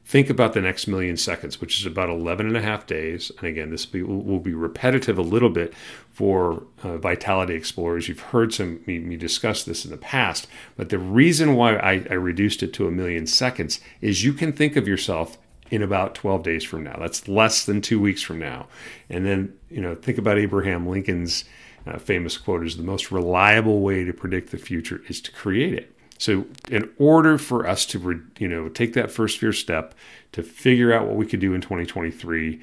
think 0.06 0.30
about 0.30 0.54
the 0.54 0.62
next 0.62 0.88
million 0.88 1.18
seconds, 1.18 1.60
which 1.60 1.80
is 1.80 1.86
about 1.86 2.10
11 2.10 2.48
and 2.48 2.56
a 2.56 2.62
half 2.62 2.86
days. 2.86 3.32
And 3.40 3.48
again, 3.48 3.72
this 3.72 3.92
will 3.92 4.00
be, 4.00 4.04
will 4.04 4.40
be 4.40 4.54
repetitive 4.54 5.18
a 5.18 5.24
little 5.24 5.50
bit 5.50 5.74
for 6.12 6.64
uh, 6.84 6.98
Vitality 6.98 7.56
Explorers. 7.56 8.08
You've 8.08 8.20
heard 8.20 8.54
some 8.54 8.82
me, 8.86 9.00
me, 9.00 9.18
discuss 9.18 9.64
this 9.64 9.84
in 9.84 9.92
the 9.92 9.98
past, 9.98 10.48
but 10.78 10.90
the 10.90 11.00
reason 11.00 11.56
why 11.56 11.76
I, 11.78 12.06
I 12.10 12.14
reduced 12.14 12.64
it 12.64 12.74
to 12.74 12.88
a 12.88 12.92
million 12.92 13.26
seconds 13.28 13.80
is 14.00 14.24
you 14.24 14.34
can 14.34 14.54
think 14.54 14.76
of 14.76 14.88
yourself 14.88 15.38
in 15.72 15.82
about 15.82 16.16
12 16.16 16.44
days 16.44 16.64
from 16.64 16.84
now. 16.84 16.96
That's 17.00 17.28
less 17.28 17.66
than 17.66 17.82
two 17.82 18.00
weeks 18.00 18.22
from 18.22 18.40
now. 18.40 18.68
And 19.10 19.26
then, 19.26 19.54
you 19.70 19.82
know, 19.82 19.96
think 19.96 20.18
about 20.18 20.38
Abraham 20.38 20.88
Lincoln's 20.88 21.46
uh, 21.88 21.98
famous 21.98 22.38
quote 22.38 22.66
is 22.66 22.78
the 22.78 22.84
most 22.84 23.12
reliable 23.12 23.82
way 23.82 24.04
to 24.04 24.14
predict 24.14 24.52
the 24.52 24.58
future 24.58 25.02
is 25.08 25.22
to 25.22 25.32
create 25.32 25.74
it. 25.74 25.92
So, 26.18 26.46
in 26.70 26.90
order 26.98 27.38
for 27.38 27.68
us 27.68 27.86
to, 27.88 28.24
you 28.40 28.48
know, 28.48 28.70
take 28.70 28.94
that 28.94 29.12
first 29.12 29.38
fear 29.38 29.52
step 29.52 29.94
to 30.32 30.44
figure 30.44 30.94
out 30.94 31.08
what 31.08 31.18
we 31.18 31.26
could 31.26 31.42
do 31.42 31.54
in 31.54 31.60
2023, 31.60 32.62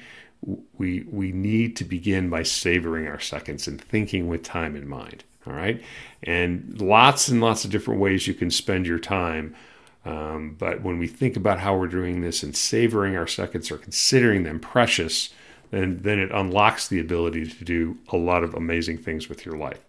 we 0.77 1.05
we 1.09 1.31
need 1.31 1.75
to 1.77 1.83
begin 1.83 2.29
by 2.29 2.43
savoring 2.43 3.07
our 3.07 3.19
seconds 3.19 3.67
and 3.67 3.79
thinking 3.79 4.27
with 4.27 4.43
time 4.43 4.75
in 4.75 4.87
mind. 4.87 5.23
All 5.45 5.53
right, 5.53 5.83
and 6.23 6.81
lots 6.81 7.27
and 7.27 7.41
lots 7.41 7.63
of 7.63 7.71
different 7.71 7.99
ways 7.99 8.27
you 8.27 8.33
can 8.33 8.49
spend 8.49 8.87
your 8.87 8.99
time 8.99 9.55
um, 10.05 10.55
but 10.59 10.81
when 10.81 10.99
we 10.99 11.07
think 11.07 11.35
about 11.35 11.59
how 11.59 11.77
we're 11.77 11.87
doing 11.87 12.21
this 12.21 12.43
and 12.43 12.55
savoring 12.55 13.15
our 13.15 13.27
seconds 13.27 13.71
or 13.71 13.77
considering 13.77 14.43
them 14.43 14.59
precious, 14.59 15.29
then, 15.71 15.99
then 16.01 16.19
it 16.19 16.31
unlocks 16.31 16.87
the 16.87 16.99
ability 16.99 17.47
to 17.47 17.63
do 17.63 17.97
a 18.09 18.17
lot 18.17 18.43
of 18.43 18.53
amazing 18.53 18.97
things 18.97 19.29
with 19.29 19.45
your 19.45 19.57
life. 19.57 19.79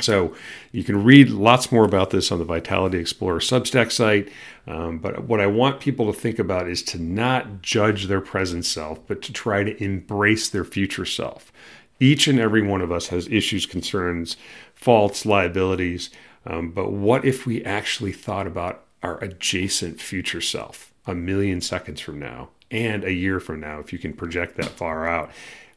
So 0.00 0.34
you 0.72 0.82
can 0.82 1.04
read 1.04 1.30
lots 1.30 1.70
more 1.70 1.84
about 1.84 2.10
this 2.10 2.32
on 2.32 2.38
the 2.38 2.44
Vitality 2.44 2.98
Explorer 2.98 3.38
Substack 3.38 3.92
site. 3.92 4.28
Um, 4.66 4.98
but 4.98 5.24
what 5.24 5.40
I 5.40 5.46
want 5.46 5.78
people 5.78 6.12
to 6.12 6.18
think 6.18 6.38
about 6.38 6.68
is 6.68 6.82
to 6.84 6.98
not 7.00 7.62
judge 7.62 8.06
their 8.06 8.20
present 8.20 8.64
self, 8.64 9.06
but 9.06 9.22
to 9.22 9.32
try 9.32 9.62
to 9.62 9.82
embrace 9.82 10.48
their 10.48 10.64
future 10.64 11.04
self. 11.04 11.52
Each 12.00 12.26
and 12.26 12.40
every 12.40 12.62
one 12.62 12.80
of 12.80 12.90
us 12.90 13.08
has 13.08 13.28
issues, 13.28 13.66
concerns, 13.66 14.36
faults, 14.74 15.24
liabilities. 15.24 16.10
Um, 16.44 16.72
but 16.72 16.90
what 16.90 17.24
if 17.24 17.46
we 17.46 17.64
actually 17.64 18.12
thought 18.12 18.48
about 18.48 18.83
our 19.04 19.22
adjacent 19.22 20.00
future 20.00 20.40
self 20.40 20.92
a 21.06 21.14
million 21.14 21.60
seconds 21.60 22.00
from 22.00 22.18
now 22.18 22.48
and 22.70 23.04
a 23.04 23.12
year 23.12 23.38
from 23.38 23.60
now, 23.60 23.78
if 23.78 23.92
you 23.92 23.98
can 23.98 24.14
project 24.14 24.56
that 24.56 24.70
far 24.70 25.06
out, 25.06 25.30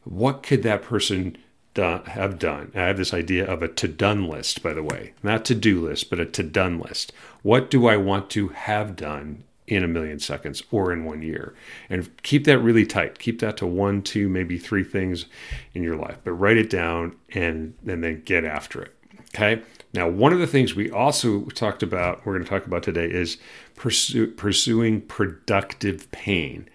what 0.04 0.42
could 0.42 0.62
that 0.62 0.82
person 0.82 1.36
have 1.76 2.38
done? 2.40 2.72
I 2.74 2.80
have 2.80 2.96
this 2.96 3.14
idea 3.14 3.46
of 3.46 3.62
a 3.62 3.68
to 3.68 3.86
done 3.86 4.26
list, 4.26 4.62
by 4.62 4.72
the 4.72 4.82
way, 4.82 5.12
not 5.22 5.44
to 5.44 5.54
do 5.54 5.86
list, 5.86 6.10
but 6.10 6.18
a 6.18 6.26
to 6.26 6.42
done 6.42 6.80
list. 6.80 7.12
What 7.42 7.70
do 7.70 7.86
I 7.86 7.96
want 7.96 8.30
to 8.30 8.48
have 8.48 8.96
done 8.96 9.44
in 9.68 9.84
a 9.84 9.88
million 9.88 10.18
seconds 10.18 10.62
or 10.72 10.92
in 10.92 11.04
one 11.04 11.22
year? 11.22 11.54
And 11.88 12.10
keep 12.22 12.44
that 12.46 12.58
really 12.58 12.86
tight. 12.86 13.18
Keep 13.20 13.38
that 13.40 13.58
to 13.58 13.66
one, 13.66 14.02
two, 14.02 14.28
maybe 14.28 14.58
three 14.58 14.82
things 14.82 15.26
in 15.74 15.84
your 15.84 15.96
life, 15.96 16.16
but 16.24 16.32
write 16.32 16.56
it 16.56 16.70
down 16.70 17.14
and, 17.32 17.74
and 17.86 18.02
then 18.02 18.22
get 18.24 18.44
after 18.44 18.82
it. 18.82 18.94
Okay. 19.34 19.62
Now, 19.94 20.08
one 20.08 20.32
of 20.32 20.38
the 20.38 20.46
things 20.46 20.74
we 20.74 20.90
also 20.90 21.44
talked 21.46 21.82
about, 21.82 22.24
we're 22.24 22.34
going 22.34 22.44
to 22.44 22.50
talk 22.50 22.66
about 22.66 22.82
today, 22.82 23.10
is 23.10 23.38
pursue, 23.74 24.28
pursuing 24.28 25.00
productive 25.00 26.10
pain. 26.10 26.68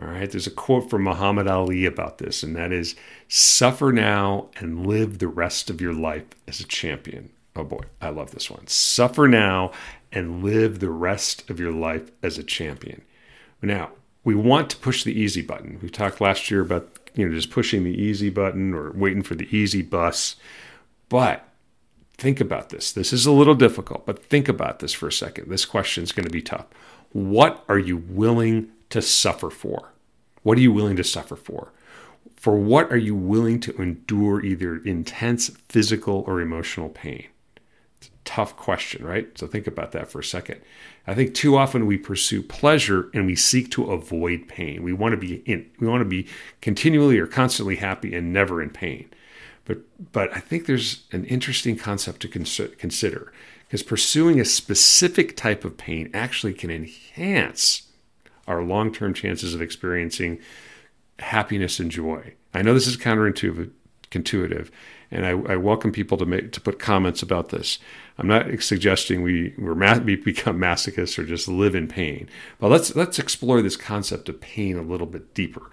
All 0.00 0.08
right, 0.08 0.30
there's 0.30 0.46
a 0.46 0.52
quote 0.52 0.88
from 0.88 1.04
Muhammad 1.04 1.48
Ali 1.48 1.84
about 1.84 2.18
this, 2.18 2.42
and 2.42 2.54
that 2.54 2.72
is 2.72 2.94
suffer 3.26 3.90
now 3.90 4.48
and 4.56 4.86
live 4.86 5.18
the 5.18 5.28
rest 5.28 5.70
of 5.70 5.80
your 5.80 5.94
life 5.94 6.26
as 6.46 6.60
a 6.60 6.64
champion. 6.64 7.30
Oh 7.56 7.64
boy, 7.64 7.82
I 8.00 8.10
love 8.10 8.30
this 8.30 8.50
one. 8.50 8.66
Suffer 8.68 9.26
now 9.26 9.72
and 10.12 10.44
live 10.44 10.78
the 10.78 10.90
rest 10.90 11.50
of 11.50 11.58
your 11.58 11.72
life 11.72 12.12
as 12.22 12.38
a 12.38 12.44
champion. 12.44 13.02
Now, 13.60 13.90
we 14.22 14.36
want 14.36 14.70
to 14.70 14.76
push 14.76 15.02
the 15.02 15.18
easy 15.18 15.42
button. 15.42 15.78
We 15.82 15.88
talked 15.88 16.20
last 16.20 16.50
year 16.50 16.60
about 16.60 16.88
you 17.14 17.26
know 17.26 17.34
just 17.34 17.50
pushing 17.50 17.82
the 17.82 18.00
easy 18.00 18.30
button 18.30 18.74
or 18.74 18.92
waiting 18.92 19.22
for 19.22 19.34
the 19.34 19.48
easy 19.56 19.82
bus. 19.82 20.36
But 21.08 21.47
Think 22.18 22.40
about 22.40 22.70
this. 22.70 22.90
This 22.90 23.12
is 23.12 23.26
a 23.26 23.32
little 23.32 23.54
difficult, 23.54 24.04
but 24.04 24.24
think 24.24 24.48
about 24.48 24.80
this 24.80 24.92
for 24.92 25.06
a 25.06 25.12
second. 25.12 25.48
This 25.48 25.64
question 25.64 26.02
is 26.02 26.10
going 26.10 26.26
to 26.26 26.32
be 26.32 26.42
tough. 26.42 26.66
What 27.12 27.64
are 27.68 27.78
you 27.78 27.96
willing 27.96 28.70
to 28.90 29.00
suffer 29.00 29.50
for? 29.50 29.92
What 30.42 30.58
are 30.58 30.60
you 30.60 30.72
willing 30.72 30.96
to 30.96 31.04
suffer 31.04 31.36
for? 31.36 31.72
For 32.34 32.56
what 32.56 32.92
are 32.92 32.98
you 32.98 33.14
willing 33.14 33.60
to 33.60 33.76
endure 33.80 34.44
either 34.44 34.78
intense 34.78 35.50
physical 35.68 36.24
or 36.26 36.40
emotional 36.40 36.88
pain? 36.88 37.28
It's 37.98 38.08
a 38.08 38.10
tough 38.24 38.56
question, 38.56 39.04
right? 39.06 39.36
So 39.38 39.46
think 39.46 39.68
about 39.68 39.92
that 39.92 40.10
for 40.10 40.18
a 40.18 40.24
second. 40.24 40.60
I 41.06 41.14
think 41.14 41.34
too 41.34 41.56
often 41.56 41.86
we 41.86 41.98
pursue 41.98 42.42
pleasure 42.42 43.10
and 43.14 43.26
we 43.26 43.36
seek 43.36 43.70
to 43.72 43.92
avoid 43.92 44.48
pain. 44.48 44.82
We 44.82 44.92
want 44.92 45.12
to 45.12 45.16
be 45.16 45.36
in, 45.46 45.70
we 45.78 45.86
want 45.86 46.00
to 46.00 46.08
be 46.08 46.26
continually 46.60 47.18
or 47.18 47.28
constantly 47.28 47.76
happy 47.76 48.14
and 48.14 48.32
never 48.32 48.60
in 48.60 48.70
pain. 48.70 49.08
But 49.68 50.12
but 50.12 50.34
I 50.34 50.40
think 50.40 50.66
there's 50.66 51.04
an 51.12 51.24
interesting 51.26 51.76
concept 51.76 52.22
to 52.22 52.28
consider 52.28 53.32
because 53.66 53.82
pursuing 53.82 54.40
a 54.40 54.44
specific 54.44 55.36
type 55.36 55.64
of 55.64 55.76
pain 55.76 56.10
actually 56.14 56.54
can 56.54 56.70
enhance 56.70 57.82
our 58.48 58.62
long-term 58.62 59.12
chances 59.12 59.54
of 59.54 59.60
experiencing 59.60 60.40
happiness 61.18 61.78
and 61.78 61.90
joy. 61.90 62.32
I 62.54 62.62
know 62.62 62.72
this 62.72 62.86
is 62.86 62.96
counterintuitive, 62.96 63.70
intuitive, 64.10 64.70
and 65.10 65.26
I, 65.26 65.30
I, 65.52 65.56
welcome 65.56 65.92
people 65.92 66.16
to 66.16 66.24
make 66.24 66.52
to 66.52 66.62
put 66.62 66.78
comments 66.78 67.22
about 67.22 67.50
this. 67.50 67.78
I'm 68.16 68.26
not 68.26 68.62
suggesting 68.62 69.20
we 69.20 69.52
ma- 69.58 69.98
we 69.98 70.16
become 70.16 70.58
masochists 70.58 71.18
or 71.18 71.24
just 71.24 71.46
live 71.46 71.74
in 71.74 71.88
pain, 71.88 72.30
but 72.58 72.70
let's 72.70 72.96
let's 72.96 73.18
explore 73.18 73.60
this 73.60 73.76
concept 73.76 74.30
of 74.30 74.40
pain 74.40 74.78
a 74.78 74.82
little 74.82 75.06
bit 75.06 75.34
deeper. 75.34 75.70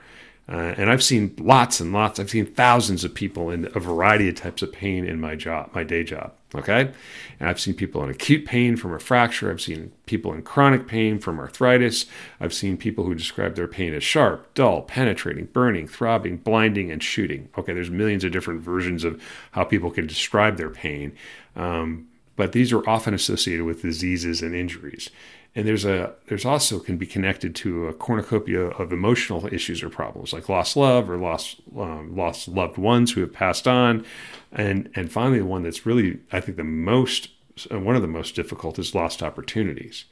Uh, 0.48 0.76
and 0.78 0.92
I've 0.92 1.04
seen 1.04 1.36
lots 1.40 1.80
and 1.80 1.92
lots. 1.92 2.20
I've 2.20 2.30
seen 2.30 2.46
thousands 2.46 3.04
of 3.04 3.16
people 3.16 3.50
in 3.50 3.66
a 3.74 3.80
variety 3.80 4.30
of 4.30 4.36
types 4.36 4.62
of 4.62 4.72
pain 4.72 5.04
in 5.04 5.20
my 5.20 5.36
job, 5.36 5.72
my 5.74 5.84
day 5.84 6.04
job. 6.04 6.34
Okay, 6.54 6.92
and 7.40 7.50
I've 7.50 7.60
seen 7.60 7.74
people 7.74 8.04
in 8.04 8.10
acute 8.10 8.46
pain 8.46 8.78
from 8.78 8.94
a 8.94 9.00
fracture. 9.00 9.52
I've 9.52 9.60
seen 9.60 9.92
people 10.06 10.34
in 10.34 10.44
chronic 10.44 10.88
pain 10.88 11.20
from 11.20 11.40
arthritis. 11.40 12.06
I've 12.40 12.54
seen 12.54 12.78
people 12.78 13.04
who 13.04 13.16
describe 13.16 13.56
their 13.56 13.68
pain 13.68 13.94
as 13.94 14.04
sharp, 14.04 14.54
dull, 14.54 14.84
penetrating, 14.84 15.46
burning, 15.46 15.88
throbbing, 15.88 16.38
blinding, 16.38 16.92
and 16.92 17.04
shooting. 17.04 17.50
Okay, 17.58 17.74
there's 17.74 17.90
millions 17.90 18.24
of 18.24 18.32
different 18.32 18.62
versions 18.62 19.04
of 19.04 19.22
how 19.52 19.64
people 19.64 19.92
can 19.92 20.08
describe 20.08 20.58
their 20.58 20.70
pain, 20.70 21.12
um, 21.56 22.08
but 22.36 22.52
these 22.52 22.72
are 22.72 22.88
often 22.88 23.14
associated 23.14 23.66
with 23.66 23.82
diseases 23.82 24.42
and 24.42 24.56
injuries 24.56 25.10
and 25.56 25.66
there's 25.66 25.86
a 25.86 26.14
there's 26.28 26.46
also 26.46 26.80
can 26.80 26.98
be 26.98 27.06
connected 27.06 27.56
to 27.56 27.88
a 27.88 27.94
cornucopia 27.94 28.68
of 28.68 28.92
emotional 28.92 29.48
issues 29.54 29.82
or 29.82 29.90
problems 29.90 30.34
like 30.34 30.50
lost 30.50 30.76
love 30.76 31.10
or 31.10 31.18
lost 31.18 31.62
um, 31.78 32.16
lost 32.16 32.48
loved 32.50 32.78
ones 32.78 33.14
who 33.14 33.22
have 33.22 33.34
passed 33.34 33.68
on. 33.68 34.06
And 34.52 34.90
and 34.96 35.12
finally 35.12 35.40
the 35.40 35.46
one 35.46 35.64
that's 35.64 35.86
really 35.86 36.20
i 36.32 36.40
think 36.40 36.58
the 36.58 36.64
most 36.64 37.30
uh, 37.72 37.80
one 37.80 37.96
of 37.96 38.02
the 38.02 38.08
most 38.08 38.36
difficult 38.36 38.78
is 38.78 38.94
lost 38.94 39.24
opportunities. 39.24 40.06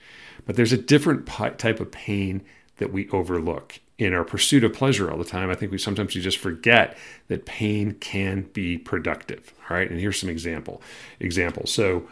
But 0.46 0.56
there's 0.56 0.74
a 0.74 0.78
different 0.78 1.28
type 1.28 1.80
of 1.80 1.92
pain 1.92 2.44
that 2.78 2.92
we 2.92 3.10
overlook 3.10 3.80
in 3.98 4.14
our 4.14 4.24
pursuit 4.24 4.64
of 4.64 4.74
pleasure 4.74 5.12
all 5.12 5.18
the 5.18 5.24
time. 5.24 5.50
I 5.50 5.56
think 5.56 5.72
we 5.72 5.78
sometimes 5.78 6.16
we 6.16 6.22
just 6.22 6.38
forget 6.38 6.98
that 7.28 7.46
pain 7.46 7.94
can 7.96 8.44
be 8.54 8.78
productive 8.78 9.54
all 9.70 9.78
right? 9.78 9.90
And 9.90 10.00
here's 10.00 10.20
some 10.20 10.30
example 10.30 10.82
examples. 11.20 11.72
So 11.72 12.08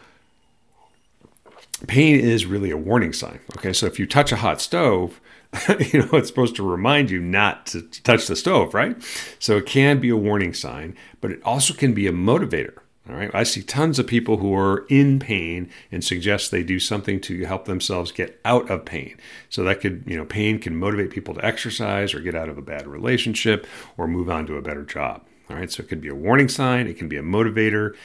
pain 1.88 2.20
is 2.20 2.46
really 2.46 2.72
a 2.72 2.78
warning 2.78 3.14
sign. 3.14 3.40
Okay, 3.58 3.74
so 3.74 3.86
if 3.86 4.00
you 4.00 4.06
touch 4.06 4.32
a 4.32 4.38
hot 4.38 4.62
stove, 4.62 5.20
you 5.92 6.00
know 6.00 6.10
it's 6.14 6.30
supposed 6.30 6.56
to 6.56 6.64
remind 6.64 7.10
you 7.10 7.20
not 7.20 7.66
to 7.68 7.82
touch 7.82 8.28
the 8.28 8.36
stove, 8.36 8.74
right? 8.74 8.96
So 9.40 9.58
it 9.58 9.66
can 9.66 10.00
be 10.00 10.10
a 10.10 10.18
warning 10.18 10.54
sign, 10.54 10.96
but 11.20 11.32
it 11.32 11.42
also 11.44 11.74
can 11.74 11.94
be 11.94 12.08
a 12.08 12.14
motivator. 12.14 12.78
All 13.10 13.16
right, 13.16 13.32
I 13.34 13.44
see 13.44 13.64
tons 13.64 13.98
of 13.98 14.06
people 14.06 14.38
who 14.38 14.56
are 14.56 14.86
in 14.88 15.20
pain 15.20 15.72
and 15.92 16.04
suggest 16.04 16.52
they 16.52 16.62
do 16.62 16.80
something 16.80 17.20
to 17.22 17.46
help 17.46 17.66
themselves 17.66 18.12
get 18.12 18.40
out 18.46 18.70
of 18.70 18.86
pain. 18.86 19.18
So 19.50 19.64
that 19.64 19.82
could, 19.82 20.04
you 20.06 20.16
know, 20.16 20.24
pain 20.24 20.60
can 20.60 20.78
motivate 20.78 21.10
people 21.10 21.34
to 21.34 21.44
exercise 21.44 22.14
or 22.14 22.20
get 22.20 22.36
out 22.36 22.48
of 22.48 22.60
a 22.60 22.62
bad 22.62 22.86
relationship 22.86 23.66
or 23.98 24.08
move 24.08 24.30
on 24.30 24.46
to 24.48 24.56
a 24.56 24.62
better 24.62 24.84
job. 24.84 25.24
All 25.50 25.58
right, 25.58 25.72
so 25.72 25.82
it 25.82 25.90
can 25.90 26.00
be 26.00 26.10
a 26.10 26.16
warning 26.16 26.48
sign, 26.48 26.88
it 26.88 26.98
can 26.98 27.10
be 27.10 27.18
a 27.18 27.24
motivator, 27.24 27.96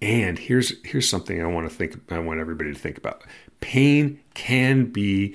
and 0.00 0.38
here's 0.38 0.72
here's 0.84 1.08
something 1.08 1.42
I 1.42 1.46
want 1.46 1.68
to 1.68 1.74
think. 1.74 2.00
I 2.12 2.18
want 2.18 2.40
everybody 2.40 2.72
to 2.72 2.78
think 2.78 2.98
about. 2.98 3.22
Pain 3.60 4.20
can 4.34 4.86
be 4.86 5.34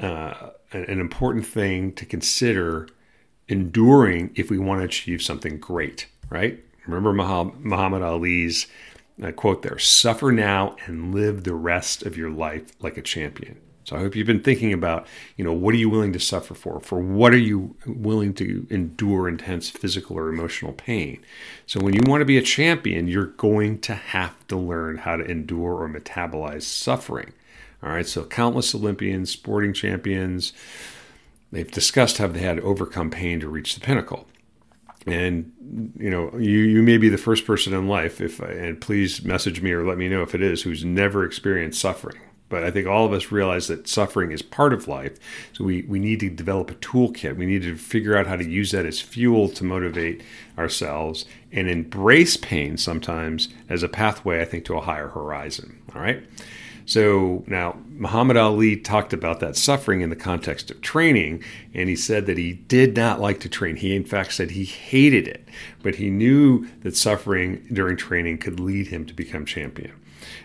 uh, 0.00 0.50
an 0.72 1.00
important 1.00 1.46
thing 1.46 1.92
to 1.94 2.06
consider 2.06 2.88
enduring 3.48 4.30
if 4.34 4.50
we 4.50 4.58
want 4.58 4.80
to 4.80 4.84
achieve 4.84 5.22
something 5.22 5.58
great. 5.58 6.06
Right? 6.30 6.62
Remember 6.86 7.12
Muhammad 7.12 8.02
Ali's 8.02 8.66
uh, 9.22 9.32
quote 9.32 9.62
there: 9.62 9.78
"Suffer 9.78 10.30
now 10.30 10.76
and 10.86 11.14
live 11.14 11.44
the 11.44 11.54
rest 11.54 12.02
of 12.02 12.16
your 12.16 12.30
life 12.30 12.72
like 12.80 12.96
a 12.96 13.02
champion." 13.02 13.60
So 13.84 13.96
I 13.96 14.00
hope 14.00 14.16
you've 14.16 14.26
been 14.26 14.42
thinking 14.42 14.72
about, 14.72 15.06
you 15.36 15.44
know, 15.44 15.52
what 15.52 15.74
are 15.74 15.78
you 15.78 15.90
willing 15.90 16.14
to 16.14 16.18
suffer 16.18 16.54
for? 16.54 16.80
For 16.80 16.98
what 16.98 17.34
are 17.34 17.38
you 17.38 17.76
willing 17.86 18.32
to 18.34 18.66
endure 18.70 19.28
intense 19.28 19.68
physical 19.68 20.16
or 20.16 20.30
emotional 20.30 20.72
pain? 20.72 21.22
So 21.66 21.80
when 21.80 21.94
you 21.94 22.00
want 22.06 22.22
to 22.22 22.26
be 22.26 22.38
a 22.38 22.42
champion, 22.42 23.08
you're 23.08 23.26
going 23.26 23.80
to 23.80 23.94
have 23.94 24.46
to 24.48 24.56
learn 24.56 24.98
how 24.98 25.16
to 25.16 25.24
endure 25.24 25.82
or 25.82 25.88
metabolize 25.88 26.62
suffering. 26.62 27.34
All 27.82 27.90
right. 27.90 28.06
So 28.06 28.24
countless 28.24 28.74
Olympians, 28.74 29.30
sporting 29.30 29.74
champions, 29.74 30.54
they've 31.52 31.70
discussed 31.70 32.16
how 32.16 32.28
they 32.28 32.40
had 32.40 32.56
to 32.56 32.62
overcome 32.62 33.10
pain 33.10 33.38
to 33.40 33.48
reach 33.48 33.74
the 33.74 33.80
pinnacle. 33.80 34.26
And 35.06 35.52
you 35.98 36.08
know, 36.08 36.34
you 36.38 36.60
you 36.60 36.82
may 36.82 36.96
be 36.96 37.10
the 37.10 37.18
first 37.18 37.44
person 37.44 37.74
in 37.74 37.86
life, 37.86 38.22
if 38.22 38.40
and 38.40 38.80
please 38.80 39.22
message 39.22 39.60
me 39.60 39.70
or 39.72 39.84
let 39.84 39.98
me 39.98 40.08
know 40.08 40.22
if 40.22 40.34
it 40.34 40.40
is, 40.40 40.62
who's 40.62 40.82
never 40.82 41.26
experienced 41.26 41.78
suffering 41.78 42.16
but 42.54 42.62
I 42.62 42.70
think 42.70 42.86
all 42.86 43.04
of 43.04 43.12
us 43.12 43.32
realize 43.32 43.66
that 43.66 43.88
suffering 43.88 44.30
is 44.30 44.40
part 44.40 44.72
of 44.72 44.86
life. 44.86 45.18
So 45.54 45.64
we, 45.64 45.82
we 45.82 45.98
need 45.98 46.20
to 46.20 46.30
develop 46.30 46.70
a 46.70 46.76
toolkit. 46.76 47.36
We 47.36 47.46
need 47.46 47.62
to 47.62 47.76
figure 47.76 48.16
out 48.16 48.28
how 48.28 48.36
to 48.36 48.48
use 48.48 48.70
that 48.70 48.86
as 48.86 49.00
fuel 49.00 49.48
to 49.48 49.64
motivate 49.64 50.22
ourselves 50.56 51.24
and 51.50 51.68
embrace 51.68 52.36
pain 52.36 52.76
sometimes 52.76 53.48
as 53.68 53.82
a 53.82 53.88
pathway, 53.88 54.40
I 54.40 54.44
think, 54.44 54.64
to 54.66 54.76
a 54.76 54.82
higher 54.82 55.08
horizon. 55.08 55.82
All 55.96 56.00
right. 56.00 56.22
So 56.86 57.42
now 57.48 57.76
Muhammad 57.88 58.36
Ali 58.36 58.76
talked 58.76 59.12
about 59.12 59.40
that 59.40 59.56
suffering 59.56 60.00
in 60.00 60.10
the 60.10 60.14
context 60.14 60.70
of 60.70 60.80
training, 60.80 61.42
and 61.74 61.88
he 61.88 61.96
said 61.96 62.26
that 62.26 62.38
he 62.38 62.52
did 62.52 62.94
not 62.94 63.18
like 63.20 63.40
to 63.40 63.48
train. 63.48 63.74
He, 63.74 63.96
in 63.96 64.04
fact, 64.04 64.32
said 64.32 64.52
he 64.52 64.64
hated 64.64 65.26
it, 65.26 65.48
but 65.82 65.96
he 65.96 66.08
knew 66.08 66.68
that 66.84 66.96
suffering 66.96 67.66
during 67.72 67.96
training 67.96 68.38
could 68.38 68.60
lead 68.60 68.86
him 68.86 69.06
to 69.06 69.12
become 69.12 69.44
champion. 69.44 69.94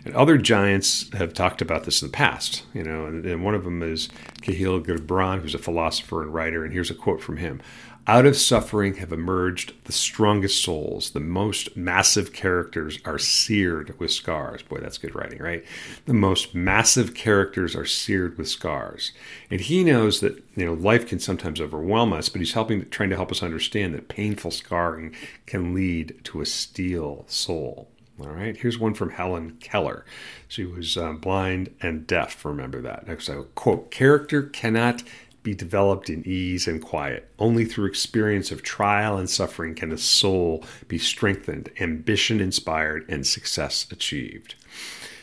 And 0.06 0.16
other 0.16 0.38
giants 0.38 1.12
have 1.14 1.34
talked 1.34 1.62
about 1.62 1.84
this 1.84 2.02
in 2.02 2.08
the 2.08 2.14
past, 2.14 2.64
you 2.74 2.84
know, 2.84 3.06
and, 3.06 3.26
and 3.26 3.44
one 3.44 3.56
of 3.56 3.64
them 3.64 3.84
is 3.84 4.10
Kahlil 4.42 4.84
Gibran, 4.86 5.42
who's 5.42 5.56
a 5.56 5.60
philosopher 5.60 6.22
and 6.22 6.34
writer. 6.34 6.64
And 6.64 6.74
here's 6.74 6.92
a 6.92 6.96
quote 6.96 7.22
from 7.22 7.38
him 7.38 7.62
Out 8.08 8.26
of 8.26 8.38
suffering 8.38 8.96
have 8.96 9.12
emerged 9.12 9.74
the 9.86 9.92
strongest 9.92 10.64
souls. 10.64 11.12
The 11.12 11.20
most 11.20 11.76
massive 11.76 12.34
characters 12.34 13.00
are 13.06 13.20
seared 13.20 14.00
with 14.00 14.12
scars. 14.12 14.62
Boy, 14.64 14.80
that's 14.80 14.98
good 14.98 15.16
writing, 15.16 15.40
right? 15.40 15.66
The 16.06 16.14
most 16.14 16.56
massive 16.56 17.14
characters 17.14 17.76
are 17.76 17.86
seared 17.86 18.38
with 18.38 18.48
scars. 18.48 19.12
And 19.52 19.62
he 19.62 19.84
knows 19.84 20.22
that, 20.22 20.44
you 20.56 20.66
know, 20.66 20.74
life 20.74 21.08
can 21.08 21.20
sometimes 21.20 21.62
overwhelm 21.62 22.14
us, 22.14 22.30
but 22.30 22.42
he's 22.42 22.54
helping, 22.54 22.90
trying 22.90 23.10
to 23.10 23.16
help 23.16 23.32
us 23.32 23.44
understand 23.44 23.94
that 23.94 24.08
painful 24.08 24.52
scarring 24.52 25.16
can 25.46 25.74
lead 25.74 26.20
to 26.24 26.42
a 26.42 26.46
steel 26.46 27.26
soul. 27.28 27.90
All 28.22 28.28
right, 28.28 28.58
here's 28.58 28.78
one 28.78 28.94
from 28.94 29.12
Helen 29.12 29.58
Keller. 29.62 30.04
She 30.48 30.66
was 30.66 30.98
uh, 30.98 31.14
blind 31.14 31.74
and 31.82 32.06
deaf, 32.06 32.44
remember 32.44 32.82
that. 32.82 33.08
Next, 33.08 33.30
quote 33.56 33.92
Character 33.92 34.44
cannot 34.44 35.04
be 35.42 35.54
developed 35.54 36.10
in 36.10 36.28
ease 36.28 36.68
and 36.68 36.82
quiet. 36.82 37.30
Only 37.40 37.64
through 37.64 37.88
experience 37.88 38.52
of 38.52 38.62
trial 38.62 39.18
and 39.18 39.30
suffering 39.30 39.74
can 39.74 39.90
the 39.90 39.98
soul 39.98 40.66
be 40.88 40.98
strengthened, 40.98 41.72
ambition 41.80 42.42
inspired, 42.42 43.06
and 43.08 43.26
success 43.26 43.88
achieved. 43.90 44.56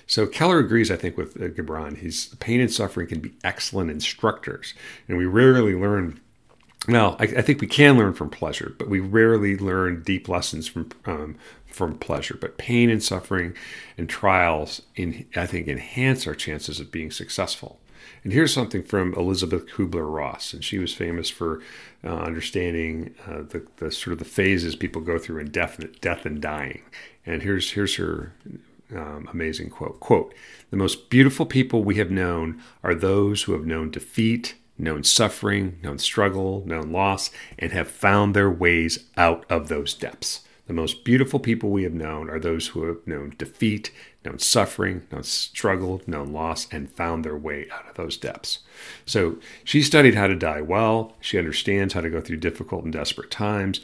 So 0.07 0.26
Keller 0.26 0.59
agrees, 0.59 0.91
I 0.91 0.97
think, 0.97 1.17
with 1.17 1.37
uh, 1.37 1.49
Gibran. 1.49 1.99
He's 1.99 2.29
pain 2.37 2.61
and 2.61 2.73
suffering 2.73 3.09
can 3.09 3.21
be 3.21 3.35
excellent 3.45 3.91
instructors, 3.91 4.73
and 5.09 5.19
we 5.19 5.26
rarely 5.26 5.75
learn 5.75 6.21
well, 6.88 7.16
I, 7.19 7.25
I, 7.25 7.43
think 7.43 7.61
we 7.61 7.66
can 7.66 7.97
learn 7.97 8.12
from 8.12 8.31
pleasure, 8.31 8.75
but 8.78 8.88
we 8.88 9.00
rarely 9.00 9.57
learn 9.57 10.02
deep 10.02 10.28
lessons 10.28 10.69
from 10.69 10.90
um, 11.05 11.37
from 11.66 11.99
pleasure. 11.99 12.37
But 12.40 12.59
pain 12.59 12.90
and 12.90 13.02
suffering 13.02 13.55
and 13.99 14.09
trials, 14.09 14.83
in, 14.95 15.26
I 15.35 15.47
think, 15.47 15.69
enhance 15.69 16.26
our 16.26 16.35
chances 16.35 16.81
of 16.81 16.93
being 16.93 17.11
successful. 17.11 17.81
And 18.23 18.33
here's 18.33 18.52
something 18.52 18.83
from 18.83 19.14
Elisabeth 19.14 19.66
Kübler-Ross, 19.69 20.52
and 20.52 20.64
she 20.64 20.78
was 20.78 20.93
famous 20.93 21.31
for 21.31 21.61
uh, 22.02 22.09
understanding 22.09 23.14
uh, 23.26 23.43
the, 23.43 23.66
the 23.76 23.90
sort 23.90 24.12
of 24.12 24.19
the 24.19 24.25
phases 24.25 24.75
people 24.75 25.00
go 25.00 25.19
through 25.19 25.38
in 25.38 25.50
death, 25.50 25.81
death 26.00 26.26
and 26.26 26.40
dying. 26.40 26.83
And 27.25 27.43
here's 27.43 27.73
here's 27.73 27.97
her 27.97 28.33
um, 28.95 29.28
amazing 29.33 29.71
quote: 29.71 30.00
"Quote: 30.00 30.35
The 30.71 30.76
most 30.76 31.11
beautiful 31.11 31.47
people 31.47 31.83
we 31.83 31.97
have 31.97 32.11
known 32.11 32.62
are 32.83 32.95
those 32.95 33.43
who 33.43 33.52
have 33.52 33.66
known 33.66 33.90
defeat." 33.90 34.55
Known 34.78 35.02
suffering, 35.04 35.78
known 35.83 35.99
struggle, 35.99 36.62
known 36.66 36.92
loss, 36.92 37.30
and 37.59 37.73
have 37.73 37.88
found 37.88 38.35
their 38.35 38.50
ways 38.50 39.04
out 39.16 39.45
of 39.50 39.68
those 39.68 39.95
depths. 39.95 40.42
The 40.66 40.73
most 40.73 41.04
beautiful 41.04 41.38
people 41.38 41.71
we 41.71 41.85
have 41.85 41.95
known 41.95 42.28
are 42.28 42.40
those 42.40 42.68
who 42.68 42.85
have 42.87 43.06
known 43.06 43.35
defeat, 43.38 43.92
known 44.25 44.40
suffering, 44.40 45.06
known 45.12 45.23
struggle, 45.23 46.02
known 46.06 46.33
loss, 46.33 46.66
and 46.73 46.90
found 46.90 47.25
their 47.25 47.37
way 47.37 47.68
out 47.71 47.88
of 47.88 47.95
those 47.95 48.16
depths. 48.16 48.61
So 49.04 49.38
she 49.62 49.83
studied 49.83 50.16
how 50.16 50.26
to 50.26 50.35
die 50.35 50.61
well. 50.61 51.14
She 51.21 51.38
understands 51.38 51.95
how 51.95 52.00
to 52.00 52.11
go 52.11 52.21
through 52.21 52.38
difficult 52.38 52.83
and 52.83 52.92
desperate 52.92 53.30
times, 53.30 53.80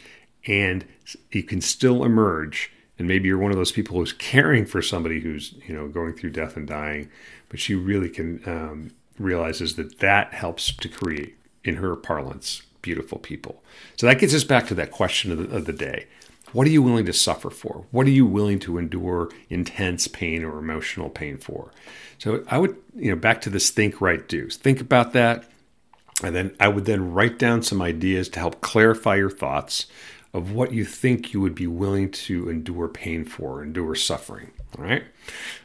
and 0.47 0.85
you 1.31 1.45
can 1.45 1.61
still 1.61 2.05
emerge 2.05 2.73
and 2.99 3.09
maybe 3.09 3.27
you're 3.27 3.39
one 3.39 3.51
of 3.51 3.57
those 3.57 3.73
people 3.73 3.97
who's 3.97 4.13
caring 4.13 4.65
for 4.65 4.81
somebody 4.81 5.19
who's 5.21 5.55
you 5.67 5.75
know 5.75 5.89
going 5.89 6.13
through 6.13 6.31
death 6.31 6.57
and 6.57 6.69
dying, 6.69 7.11
but 7.49 7.59
she 7.59 7.75
really 7.75 8.09
can 8.09 8.41
um, 8.47 8.93
realizes 9.19 9.77
that 9.77 9.99
that 9.99 10.35
helps 10.35 10.73
to 10.77 10.89
create, 10.89 11.37
in 11.65 11.77
her 11.77 11.95
parlance, 11.97 12.63
beautiful 12.81 13.19
people. 13.19 13.63
So 13.97 14.07
that 14.07 14.19
gets 14.19 14.35
us 14.35 14.45
back 14.45 14.67
to 14.69 14.75
that 14.75 14.91
question 14.91 15.33
of 15.33 15.39
the, 15.39 15.57
of 15.57 15.65
the 15.67 15.73
day. 15.73 16.07
What 16.53 16.67
are 16.67 16.71
you 16.71 16.83
willing 16.83 17.07
to 17.07 17.13
suffer 17.13 17.49
for? 17.49 17.87
What 17.93 18.07
are 18.07 18.11
you 18.11 18.27
willing 18.27 18.59
to 18.61 18.77
endure 18.77 19.31
intense 19.49 20.07
pain 20.07 20.45
or 20.45 20.59
emotional 20.59 21.09
pain 21.09 21.39
for? 21.39 21.73
So 22.19 22.45
I 22.49 22.59
would, 22.59 22.77
you 22.95 23.11
know, 23.11 23.17
back 23.17 23.41
to 23.43 23.51
this 23.51 23.71
think, 23.71 24.01
write, 24.01 24.29
do. 24.29 24.49
Think 24.51 24.81
about 24.81 25.13
that. 25.15 25.45
And 26.23 26.37
then 26.37 26.55
I 26.61 26.69
would 26.69 26.85
then 26.85 27.13
write 27.13 27.39
down 27.39 27.63
some 27.63 27.81
ideas 27.81 28.29
to 28.31 28.39
help 28.39 28.61
clarify 28.61 29.17
your 29.17 29.31
thoughts 29.31 29.87
of 30.35 30.53
what 30.53 30.73
you 30.73 30.85
think 30.85 31.33
you 31.33 31.41
would 31.41 31.55
be 31.55 31.67
willing 31.67 32.11
to 32.11 32.49
endure 32.49 32.89
pain 32.89 33.25
for, 33.25 33.63
endure 33.63 33.95
suffering. 33.95 34.51
All 34.79 34.85
right. 34.85 35.05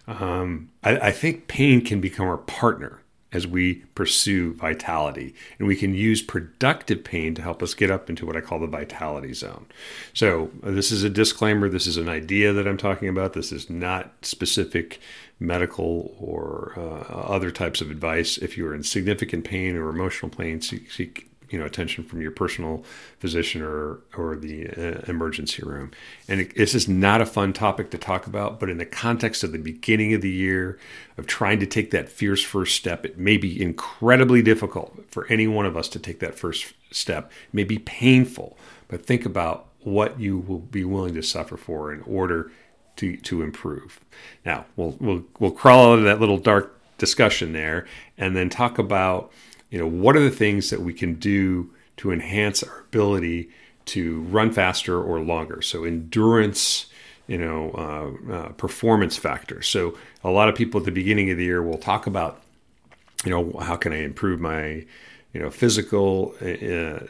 Um, 0.07 0.69
I, 0.83 0.97
I 0.99 1.11
think 1.11 1.47
pain 1.47 1.83
can 1.83 2.01
become 2.01 2.27
our 2.27 2.37
partner 2.37 3.01
as 3.33 3.45
we 3.45 3.75
pursue 3.93 4.53
vitality. 4.53 5.33
And 5.59 5.67
we 5.67 5.75
can 5.75 5.93
use 5.93 6.21
productive 6.21 7.03
pain 7.03 7.35
to 7.35 7.41
help 7.41 7.61
us 7.61 7.73
get 7.73 7.91
up 7.91 8.09
into 8.09 8.25
what 8.25 8.37
I 8.37 8.41
call 8.41 8.59
the 8.59 8.67
vitality 8.67 9.33
zone. 9.33 9.65
So, 10.13 10.49
uh, 10.63 10.71
this 10.71 10.91
is 10.91 11.03
a 11.03 11.09
disclaimer. 11.09 11.67
This 11.67 11.87
is 11.87 11.97
an 11.97 12.07
idea 12.07 12.53
that 12.53 12.67
I'm 12.67 12.77
talking 12.77 13.09
about. 13.09 13.33
This 13.33 13.51
is 13.51 13.69
not 13.69 14.13
specific 14.21 14.99
medical 15.39 16.15
or 16.19 16.73
uh, 16.77 17.01
other 17.11 17.51
types 17.51 17.81
of 17.81 17.91
advice. 17.91 18.37
If 18.37 18.57
you're 18.57 18.73
in 18.73 18.83
significant 18.83 19.43
pain 19.43 19.75
or 19.75 19.89
emotional 19.89 20.31
pain, 20.31 20.61
seek, 20.61 20.89
seek 20.91 21.29
you 21.49 21.59
know 21.59 21.65
attention 21.65 22.03
from 22.03 22.21
your 22.21 22.31
personal 22.31 22.83
physician 23.19 23.61
or 23.61 23.99
or 24.15 24.35
the 24.35 24.67
uh, 24.69 25.01
emergency 25.07 25.63
room. 25.63 25.91
And 26.27 26.41
it, 26.41 26.55
this 26.55 26.75
is 26.75 26.87
not 26.87 27.21
a 27.21 27.25
fun 27.25 27.53
topic 27.53 27.91
to 27.91 27.97
talk 27.97 28.27
about, 28.27 28.59
but 28.59 28.69
in 28.69 28.77
the 28.77 28.85
context 28.85 29.43
of 29.43 29.51
the 29.51 29.57
beginning 29.57 30.13
of 30.13 30.21
the 30.21 30.29
year 30.29 30.77
of 31.17 31.27
trying 31.27 31.59
to 31.59 31.65
take 31.65 31.91
that 31.91 32.09
fierce 32.09 32.43
first 32.43 32.75
step, 32.75 33.05
it 33.05 33.17
may 33.17 33.37
be 33.37 33.61
incredibly 33.61 34.41
difficult 34.41 35.03
for 35.09 35.25
any 35.27 35.47
one 35.47 35.65
of 35.65 35.77
us 35.77 35.87
to 35.89 35.99
take 35.99 36.19
that 36.19 36.35
first 36.35 36.73
step. 36.91 37.31
It 37.49 37.53
may 37.53 37.63
be 37.63 37.79
painful, 37.79 38.57
but 38.87 39.05
think 39.05 39.25
about 39.25 39.67
what 39.81 40.19
you 40.19 40.37
will 40.37 40.59
be 40.59 40.83
willing 40.83 41.13
to 41.13 41.23
suffer 41.23 41.57
for 41.57 41.93
in 41.93 42.01
order 42.01 42.51
to 42.97 43.15
to 43.17 43.41
improve. 43.41 43.99
Now, 44.45 44.65
we'll 44.75 44.97
we'll 44.99 45.23
we'll 45.39 45.51
crawl 45.51 45.93
out 45.93 45.99
of 45.99 46.05
that 46.05 46.19
little 46.19 46.37
dark 46.37 46.73
discussion 46.97 47.53
there 47.53 47.85
and 48.17 48.35
then 48.35 48.49
talk 48.49 48.77
about 48.77 49.31
you 49.69 49.79
know, 49.79 49.87
what 49.87 50.15
are 50.15 50.21
the 50.21 50.31
things 50.31 50.69
that 50.69 50.81
we 50.81 50.93
can 50.93 51.15
do 51.15 51.73
to 51.97 52.11
enhance 52.11 52.63
our 52.63 52.81
ability 52.81 53.49
to 53.85 54.21
run 54.23 54.51
faster 54.51 55.01
or 55.01 55.19
longer? 55.19 55.61
So 55.61 55.83
endurance, 55.83 56.87
you 57.27 57.37
know, 57.37 57.71
uh, 57.71 58.33
uh, 58.33 58.49
performance 58.49 59.17
factors. 59.17 59.67
So 59.67 59.97
a 60.23 60.29
lot 60.29 60.49
of 60.49 60.55
people 60.55 60.79
at 60.79 60.85
the 60.85 60.91
beginning 60.91 61.29
of 61.31 61.37
the 61.37 61.43
year 61.43 61.61
will 61.61 61.77
talk 61.77 62.07
about, 62.07 62.41
you 63.25 63.31
know, 63.31 63.59
how 63.59 63.75
can 63.75 63.91
I 63.93 64.03
improve 64.03 64.39
my, 64.39 64.85
you 65.33 65.41
know, 65.41 65.49
physical 65.49 66.35
uh, 66.41 67.05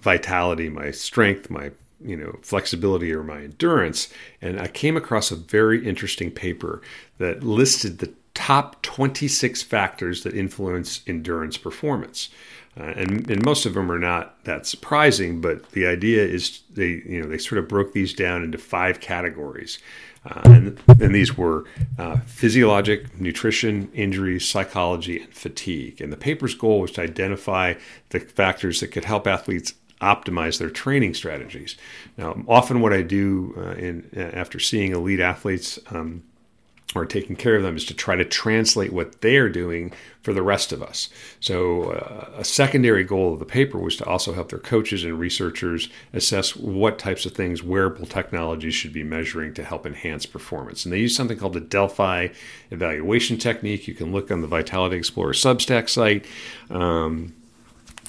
vitality, 0.00 0.68
my 0.68 0.90
strength, 0.90 1.50
my 1.50 1.70
you 2.04 2.16
know 2.16 2.36
flexibility 2.42 3.12
or 3.12 3.22
my 3.22 3.42
endurance 3.42 4.12
and 4.40 4.60
i 4.60 4.66
came 4.66 4.96
across 4.96 5.30
a 5.30 5.36
very 5.36 5.86
interesting 5.86 6.32
paper 6.32 6.82
that 7.18 7.44
listed 7.44 7.98
the 7.98 8.12
top 8.42 8.82
26 8.82 9.62
factors 9.62 10.24
that 10.24 10.34
influence 10.34 11.02
endurance 11.06 11.56
performance. 11.56 12.28
Uh, 12.76 12.92
and, 12.96 13.30
and 13.30 13.44
most 13.44 13.66
of 13.66 13.74
them 13.74 13.92
are 13.92 14.00
not 14.00 14.42
that 14.46 14.66
surprising, 14.66 15.40
but 15.40 15.70
the 15.70 15.86
idea 15.86 16.24
is 16.24 16.62
they, 16.74 17.02
you 17.06 17.22
know, 17.22 17.28
they 17.28 17.38
sort 17.38 17.60
of 17.60 17.68
broke 17.68 17.92
these 17.92 18.12
down 18.12 18.42
into 18.42 18.58
five 18.58 18.98
categories. 18.98 19.78
Uh, 20.28 20.40
and, 20.46 20.80
and 20.88 21.14
these 21.14 21.36
were 21.36 21.66
uh, 22.00 22.16
physiologic, 22.26 23.20
nutrition, 23.20 23.88
injuries, 23.94 24.48
psychology, 24.48 25.20
and 25.22 25.32
fatigue. 25.32 26.00
And 26.00 26.12
the 26.12 26.16
paper's 26.16 26.56
goal 26.56 26.80
was 26.80 26.90
to 26.92 27.02
identify 27.02 27.74
the 28.08 28.18
factors 28.18 28.80
that 28.80 28.88
could 28.88 29.04
help 29.04 29.28
athletes 29.28 29.74
optimize 30.00 30.58
their 30.58 30.70
training 30.70 31.14
strategies. 31.14 31.76
Now, 32.18 32.42
often 32.48 32.80
what 32.80 32.92
I 32.92 33.02
do 33.02 33.54
uh, 33.56 33.74
in 33.74 34.10
after 34.34 34.58
seeing 34.58 34.90
elite 34.90 35.20
athletes 35.20 35.78
um, 35.92 36.24
or 36.94 37.06
taking 37.06 37.36
care 37.36 37.56
of 37.56 37.62
them 37.62 37.76
is 37.76 37.84
to 37.86 37.94
try 37.94 38.16
to 38.16 38.24
translate 38.24 38.92
what 38.92 39.20
they 39.20 39.36
are 39.36 39.48
doing 39.48 39.92
for 40.22 40.32
the 40.32 40.42
rest 40.42 40.72
of 40.72 40.82
us. 40.82 41.08
So, 41.40 41.90
uh, 41.90 42.30
a 42.36 42.44
secondary 42.44 43.04
goal 43.04 43.32
of 43.32 43.38
the 43.38 43.44
paper 43.44 43.78
was 43.78 43.96
to 43.96 44.04
also 44.04 44.32
help 44.34 44.50
their 44.50 44.58
coaches 44.58 45.04
and 45.04 45.18
researchers 45.18 45.88
assess 46.12 46.54
what 46.54 46.98
types 46.98 47.26
of 47.26 47.32
things 47.32 47.62
wearable 47.62 48.06
technologies 48.06 48.74
should 48.74 48.92
be 48.92 49.02
measuring 49.02 49.54
to 49.54 49.64
help 49.64 49.86
enhance 49.86 50.26
performance. 50.26 50.84
And 50.84 50.92
they 50.92 51.00
use 51.00 51.16
something 51.16 51.38
called 51.38 51.54
the 51.54 51.60
Delphi 51.60 52.28
evaluation 52.70 53.38
technique. 53.38 53.88
You 53.88 53.94
can 53.94 54.12
look 54.12 54.30
on 54.30 54.40
the 54.40 54.46
Vitality 54.46 54.96
Explorer 54.96 55.32
Substack 55.32 55.88
site. 55.88 56.26
Um, 56.70 57.34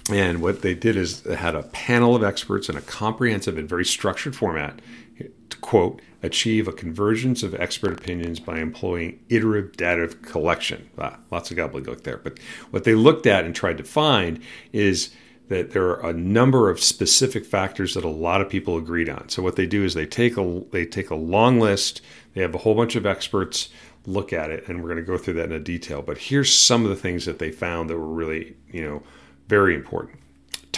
and 0.09 0.41
what 0.41 0.61
they 0.61 0.73
did 0.73 0.97
is 0.97 1.21
they 1.21 1.35
had 1.35 1.55
a 1.55 1.63
panel 1.63 2.15
of 2.15 2.23
experts 2.23 2.67
in 2.67 2.75
a 2.75 2.81
comprehensive 2.81 3.57
and 3.57 3.69
very 3.69 3.85
structured 3.85 4.35
format 4.35 4.79
to 5.49 5.57
quote 5.59 6.01
achieve 6.23 6.67
a 6.67 6.71
convergence 6.71 7.43
of 7.43 7.53
expert 7.55 7.91
opinions 7.91 8.39
by 8.39 8.59
employing 8.59 9.19
iterative 9.29 9.75
data 9.75 10.07
collection. 10.07 10.89
Ah, 10.97 11.19
lots 11.29 11.51
of 11.51 11.57
gobbledygook 11.57 12.03
there. 12.03 12.17
But 12.17 12.39
what 12.71 12.85
they 12.85 12.95
looked 12.95 13.27
at 13.27 13.43
and 13.45 13.53
tried 13.53 13.77
to 13.77 13.83
find 13.83 14.41
is 14.71 15.13
that 15.49 15.71
there 15.71 15.89
are 15.89 16.09
a 16.09 16.13
number 16.13 16.69
of 16.69 16.81
specific 16.81 17.45
factors 17.45 17.93
that 17.93 18.05
a 18.05 18.09
lot 18.09 18.39
of 18.39 18.49
people 18.49 18.77
agreed 18.77 19.09
on. 19.09 19.27
So 19.27 19.43
what 19.43 19.57
they 19.57 19.65
do 19.65 19.83
is 19.83 19.93
they 19.93 20.05
take 20.05 20.37
a 20.37 20.63
they 20.71 20.85
take 20.85 21.09
a 21.09 21.15
long 21.15 21.59
list. 21.59 22.01
They 22.33 22.41
have 22.41 22.55
a 22.55 22.59
whole 22.59 22.73
bunch 22.73 22.95
of 22.95 23.05
experts 23.05 23.69
look 24.05 24.33
at 24.33 24.49
it, 24.49 24.67
and 24.67 24.81
we're 24.81 24.89
going 24.89 24.97
to 24.97 25.03
go 25.03 25.17
through 25.17 25.35
that 25.35 25.45
in 25.45 25.51
a 25.51 25.59
detail. 25.59 26.01
But 26.01 26.17
here's 26.17 26.53
some 26.53 26.83
of 26.83 26.89
the 26.89 26.95
things 26.95 27.25
that 27.25 27.39
they 27.39 27.51
found 27.51 27.89
that 27.89 27.97
were 27.97 28.07
really 28.07 28.55
you 28.71 28.81
know 28.81 29.03
very 29.49 29.75
important 29.75 30.22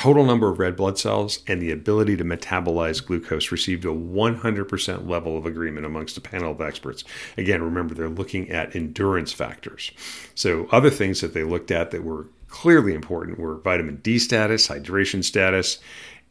total 0.05 0.23
number 0.23 0.47
of 0.51 0.59
red 0.59 0.75
blood 0.75 0.99
cells 0.99 1.39
and 1.47 1.59
the 1.59 1.71
ability 1.71 2.15
to 2.15 2.23
metabolize 2.23 3.03
glucose 3.03 3.51
received 3.51 3.85
a 3.85 3.87
100% 3.87 5.09
level 5.09 5.35
of 5.35 5.47
agreement 5.47 5.83
amongst 5.83 6.15
a 6.15 6.21
panel 6.21 6.51
of 6.51 6.61
experts. 6.61 7.03
Again, 7.39 7.63
remember 7.63 7.95
they're 7.95 8.07
looking 8.07 8.51
at 8.51 8.75
endurance 8.75 9.31
factors. 9.31 9.91
So, 10.35 10.67
other 10.71 10.91
things 10.91 11.21
that 11.21 11.33
they 11.33 11.43
looked 11.43 11.71
at 11.71 11.89
that 11.89 12.03
were 12.03 12.27
clearly 12.49 12.93
important 12.93 13.39
were 13.39 13.55
vitamin 13.55 13.95
D 14.03 14.19
status, 14.19 14.67
hydration 14.67 15.23
status, 15.23 15.79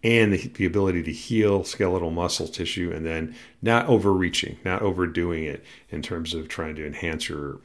and 0.05 0.33
the, 0.33 0.47
the 0.47 0.67
ability 0.67 1.03
to 1.03 1.13
heal 1.13 1.65
skeletal 1.65 2.13
muscle 2.13 2.47
tissue, 2.47 2.93
and 2.95 3.05
then 3.05 3.35
not 3.61 3.89
overreaching, 3.89 4.57
not 4.65 4.83
overdoing 4.83 5.43
it 5.43 5.65
in 5.91 6.01
terms 6.01 6.33
of 6.33 6.47
trying 6.47 6.77
to 6.77 6.87
enhance 6.87 7.29
your 7.29 7.59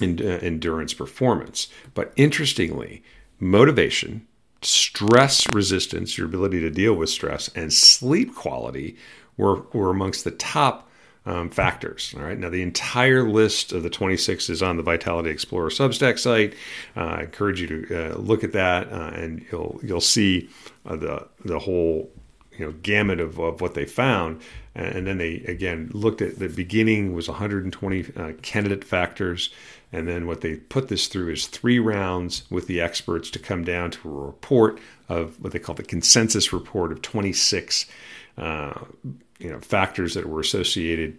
uh, 0.00 0.04
endurance 0.04 0.94
performance. 0.94 1.66
But 1.92 2.12
interestingly, 2.14 3.02
motivation 3.40 4.27
stress 4.62 5.46
resistance, 5.52 6.18
your 6.18 6.26
ability 6.26 6.60
to 6.60 6.70
deal 6.70 6.94
with 6.94 7.10
stress, 7.10 7.48
and 7.54 7.72
sleep 7.72 8.34
quality 8.34 8.96
were, 9.36 9.62
were 9.72 9.90
amongst 9.90 10.24
the 10.24 10.30
top 10.30 10.88
um, 11.28 11.50
factors. 11.50 12.14
All 12.16 12.22
right. 12.22 12.38
Now, 12.38 12.48
the 12.48 12.62
entire 12.62 13.28
list 13.28 13.72
of 13.72 13.82
the 13.82 13.90
26 13.90 14.48
is 14.48 14.62
on 14.62 14.78
the 14.78 14.82
Vitality 14.82 15.30
Explorer 15.30 15.68
Substack 15.68 16.18
site. 16.18 16.54
Uh, 16.96 17.00
I 17.00 17.20
encourage 17.22 17.60
you 17.60 17.66
to 17.66 18.12
uh, 18.14 18.16
look 18.16 18.42
at 18.42 18.52
that, 18.52 18.90
uh, 18.90 19.10
and 19.14 19.44
you'll 19.52 19.78
you'll 19.82 20.00
see 20.00 20.48
uh, 20.86 20.96
the 20.96 21.28
the 21.44 21.58
whole 21.58 22.10
you 22.56 22.64
know 22.64 22.72
gamut 22.82 23.20
of, 23.20 23.38
of 23.38 23.60
what 23.60 23.74
they 23.74 23.84
found. 23.84 24.40
And 24.74 25.08
then 25.08 25.18
they 25.18 25.38
again 25.40 25.90
looked 25.92 26.22
at 26.22 26.38
the 26.38 26.48
beginning 26.48 27.12
was 27.12 27.28
120 27.28 28.06
uh, 28.16 28.32
candidate 28.42 28.84
factors. 28.84 29.50
And 29.92 30.06
then 30.06 30.26
what 30.26 30.42
they 30.42 30.56
put 30.56 30.88
this 30.88 31.06
through 31.06 31.32
is 31.32 31.46
three 31.46 31.78
rounds 31.78 32.44
with 32.50 32.66
the 32.66 32.80
experts 32.80 33.30
to 33.30 33.38
come 33.38 33.64
down 33.64 33.90
to 33.92 34.08
a 34.08 34.26
report 34.26 34.80
of 35.08 35.42
what 35.42 35.52
they 35.52 35.58
call 35.58 35.74
the 35.74 35.82
consensus 35.82 36.52
report 36.52 36.92
of 36.92 37.00
26 37.00 37.86
uh, 38.36 38.84
you 39.38 39.50
know, 39.50 39.60
factors 39.60 40.14
that 40.14 40.28
were 40.28 40.40
associated 40.40 41.18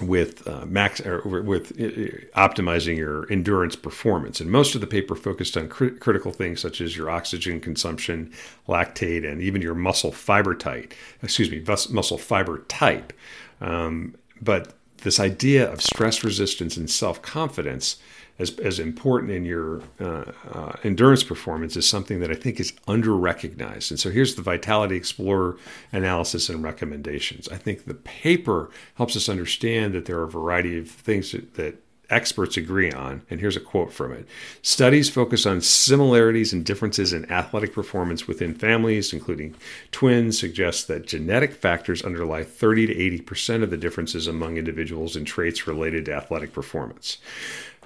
with 0.00 0.46
uh, 0.48 0.64
max 0.66 1.00
or 1.00 1.20
with 1.42 1.72
uh, 1.72 2.38
optimizing 2.38 2.96
your 2.96 3.30
endurance 3.30 3.76
performance. 3.76 4.40
And 4.40 4.50
most 4.50 4.74
of 4.74 4.80
the 4.80 4.86
paper 4.86 5.14
focused 5.14 5.56
on 5.56 5.68
cr- 5.68 5.88
critical 5.88 6.32
things 6.32 6.60
such 6.60 6.80
as 6.80 6.96
your 6.96 7.10
oxygen 7.10 7.60
consumption, 7.60 8.32
lactate, 8.68 9.28
and 9.30 9.40
even 9.40 9.62
your 9.62 9.74
muscle 9.74 10.12
fiber 10.12 10.54
type. 10.54 10.92
Excuse 11.22 11.50
me, 11.50 11.62
muscle 11.90 12.18
fiber 12.18 12.58
type. 12.68 13.12
Um, 13.60 14.16
but 14.40 14.74
this 15.04 15.20
idea 15.20 15.70
of 15.70 15.80
stress 15.80 16.24
resistance 16.24 16.76
and 16.76 16.90
self 16.90 17.22
confidence 17.22 17.98
as, 18.38 18.58
as 18.58 18.80
important 18.80 19.30
in 19.30 19.44
your 19.44 19.82
uh, 20.00 20.24
uh, 20.50 20.72
endurance 20.82 21.22
performance 21.22 21.76
is 21.76 21.88
something 21.88 22.18
that 22.18 22.30
I 22.30 22.34
think 22.34 22.58
is 22.58 22.72
under 22.88 23.14
recognized. 23.14 23.92
And 23.92 24.00
so 24.00 24.10
here's 24.10 24.34
the 24.34 24.42
Vitality 24.42 24.96
Explorer 24.96 25.56
analysis 25.92 26.48
and 26.48 26.62
recommendations. 26.62 27.48
I 27.48 27.56
think 27.56 27.84
the 27.84 27.94
paper 27.94 28.70
helps 28.96 29.14
us 29.16 29.28
understand 29.28 29.94
that 29.94 30.06
there 30.06 30.18
are 30.18 30.24
a 30.24 30.30
variety 30.30 30.78
of 30.78 30.90
things 30.90 31.30
that, 31.30 31.54
that 31.54 31.83
experts 32.10 32.56
agree 32.56 32.90
on, 32.90 33.22
and 33.30 33.40
here's 33.40 33.56
a 33.56 33.60
quote 33.60 33.92
from 33.92 34.12
it 34.12 34.26
Studies 34.62 35.10
focus 35.10 35.46
on 35.46 35.60
similarities 35.60 36.52
and 36.52 36.64
differences 36.64 37.12
in 37.12 37.30
athletic 37.30 37.72
performance 37.72 38.26
within 38.26 38.54
families, 38.54 39.12
including 39.12 39.54
twins, 39.92 40.38
suggest 40.38 40.88
that 40.88 41.06
genetic 41.06 41.52
factors 41.52 42.02
underlie 42.02 42.44
30 42.44 42.86
to 42.86 43.22
80% 43.22 43.62
of 43.62 43.70
the 43.70 43.76
differences 43.76 44.26
among 44.26 44.56
individuals 44.56 45.16
in 45.16 45.24
traits 45.24 45.66
related 45.66 46.04
to 46.06 46.14
athletic 46.14 46.52
performance. 46.52 47.18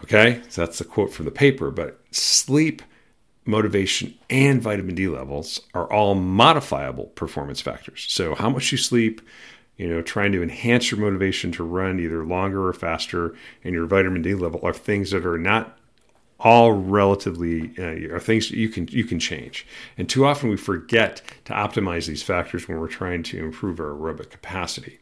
Okay, 0.05 0.41
so 0.49 0.63
that's 0.63 0.79
the 0.79 0.85
quote 0.85 1.13
from 1.13 1.25
the 1.25 1.31
paper, 1.31 1.71
but 1.71 2.01
sleep, 2.11 2.83
motivation, 3.45 4.15
and 4.31 4.63
vitamin 4.63 4.95
D 4.95 5.09
levels 5.09 5.61
are 5.75 5.91
all 5.93 6.15
modifiable 6.15 7.07
performance 7.07 7.61
factors. 7.61 8.07
So, 8.09 8.35
how 8.35 8.51
much 8.51 8.71
you 8.71 8.79
sleep, 8.79 9.21
you 9.79 9.89
know, 9.89 10.03
trying 10.03 10.33
to 10.33 10.43
enhance 10.43 10.91
your 10.91 11.01
motivation 11.01 11.51
to 11.53 11.65
run 11.65 11.99
either 11.99 12.25
longer 12.25 12.69
or 12.69 12.73
faster, 12.73 13.35
and 13.65 13.73
your 13.73 13.87
vitamin 13.87 14.21
D 14.21 14.35
level 14.35 14.61
are 14.63 14.75
things 14.75 15.13
that 15.13 15.25
are 15.25 15.39
not 15.39 15.79
all 16.41 16.73
relatively 16.73 17.73
uh, 17.79 18.15
are 18.15 18.21
things 18.21 18.51
you 18.51 18.69
can 18.69 18.87
you 18.89 19.05
can 19.05 19.19
change. 19.19 19.67
And 19.97 20.09
too 20.09 20.27
often 20.27 20.51
we 20.51 20.57
forget 20.57 21.23
to 21.47 21.53
optimize 21.53 22.07
these 22.07 22.23
factors 22.23 22.69
when 22.69 22.79
we're 22.79 22.89
trying 22.89 23.23
to 23.25 23.39
improve 23.39 23.81
our 23.81 23.87
aerobic 23.87 24.31
capacity. 24.31 24.99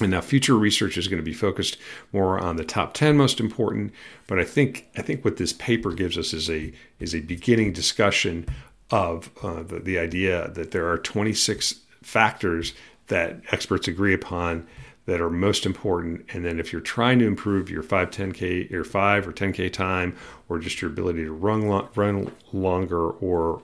And 0.00 0.10
now 0.10 0.20
future 0.22 0.56
research 0.56 0.96
is 0.96 1.06
going 1.06 1.20
to 1.20 1.24
be 1.24 1.34
focused 1.34 1.76
more 2.12 2.38
on 2.38 2.56
the 2.56 2.64
top 2.64 2.94
10 2.94 3.16
most 3.16 3.40
important, 3.40 3.92
but 4.26 4.38
I 4.38 4.44
think 4.44 4.88
I 4.96 5.02
think 5.02 5.24
what 5.24 5.36
this 5.36 5.52
paper 5.52 5.92
gives 5.92 6.16
us 6.16 6.32
is 6.32 6.50
a 6.50 6.72
is 6.98 7.14
a 7.14 7.20
beginning 7.20 7.72
discussion 7.72 8.46
of 8.90 9.30
uh, 9.42 9.62
the, 9.62 9.80
the 9.80 9.98
idea 9.98 10.50
that 10.50 10.70
there 10.70 10.90
are 10.90 10.98
26 10.98 11.80
factors 12.02 12.74
that 13.12 13.40
experts 13.52 13.86
agree 13.86 14.14
upon 14.14 14.66
that 15.06 15.20
are 15.20 15.30
most 15.30 15.66
important. 15.66 16.24
And 16.32 16.44
then 16.44 16.60
if 16.60 16.72
you're 16.72 16.80
trying 16.80 17.18
to 17.18 17.26
improve 17.26 17.68
your 17.68 17.82
5, 17.82 18.10
10K, 18.10 18.70
your 18.70 18.84
5 18.84 19.28
or 19.28 19.32
10K 19.32 19.72
time, 19.72 20.16
or 20.48 20.58
just 20.58 20.80
your 20.80 20.90
ability 20.90 21.24
to 21.24 21.32
run, 21.32 21.88
run 21.94 22.32
longer 22.52 23.10
or 23.10 23.62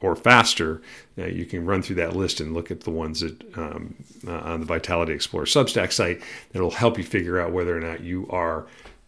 or 0.00 0.16
faster, 0.16 0.80
uh, 1.18 1.26
you 1.26 1.44
can 1.44 1.66
run 1.66 1.82
through 1.82 1.96
that 1.96 2.16
list 2.16 2.40
and 2.40 2.54
look 2.54 2.70
at 2.70 2.80
the 2.80 2.90
ones 2.90 3.20
that 3.20 3.58
um, 3.58 3.94
uh, 4.26 4.32
on 4.32 4.60
the 4.60 4.66
Vitality 4.66 5.12
Explorer 5.12 5.44
Substack 5.44 5.92
site 5.92 6.22
that'll 6.52 6.70
help 6.70 6.96
you 6.96 7.04
figure 7.04 7.38
out 7.38 7.52
whether 7.52 7.76
or 7.76 7.80
not 7.80 8.00
you 8.00 8.26
are 8.30 8.66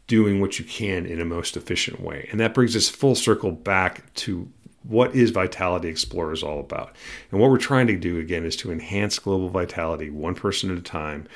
doing 0.09 0.42
what 0.42 0.59
you 0.59 0.66
can 0.66 1.07
in 1.07 1.22
a 1.22 1.24
most 1.24 1.57
efficient 1.57 2.01
way. 2.01 2.29
And 2.31 2.38
that 2.40 2.53
brings 2.53 2.77
us 2.77 2.87
full 2.87 3.14
circle 3.14 3.51
back 3.51 4.12
to 4.16 4.46
what 4.83 5.14
is 5.14 5.31
Vitality 5.31 5.88
Explorer 5.88 6.33
is 6.33 6.43
all 6.43 6.61
about. 6.61 6.95
And 7.31 7.41
what 7.41 7.51
we're 7.51 7.59
trying 7.59 7.87
to 7.88 7.97
do 7.97 8.19
again 8.19 8.45
is 8.45 8.57
to 8.57 8.73
enhance 8.73 9.19
global 9.19 9.49
vitality 9.49 10.11
one 10.11 10.35
person 10.35 10.71
at 10.71 10.79
a 10.79 10.83
time. 10.83 11.27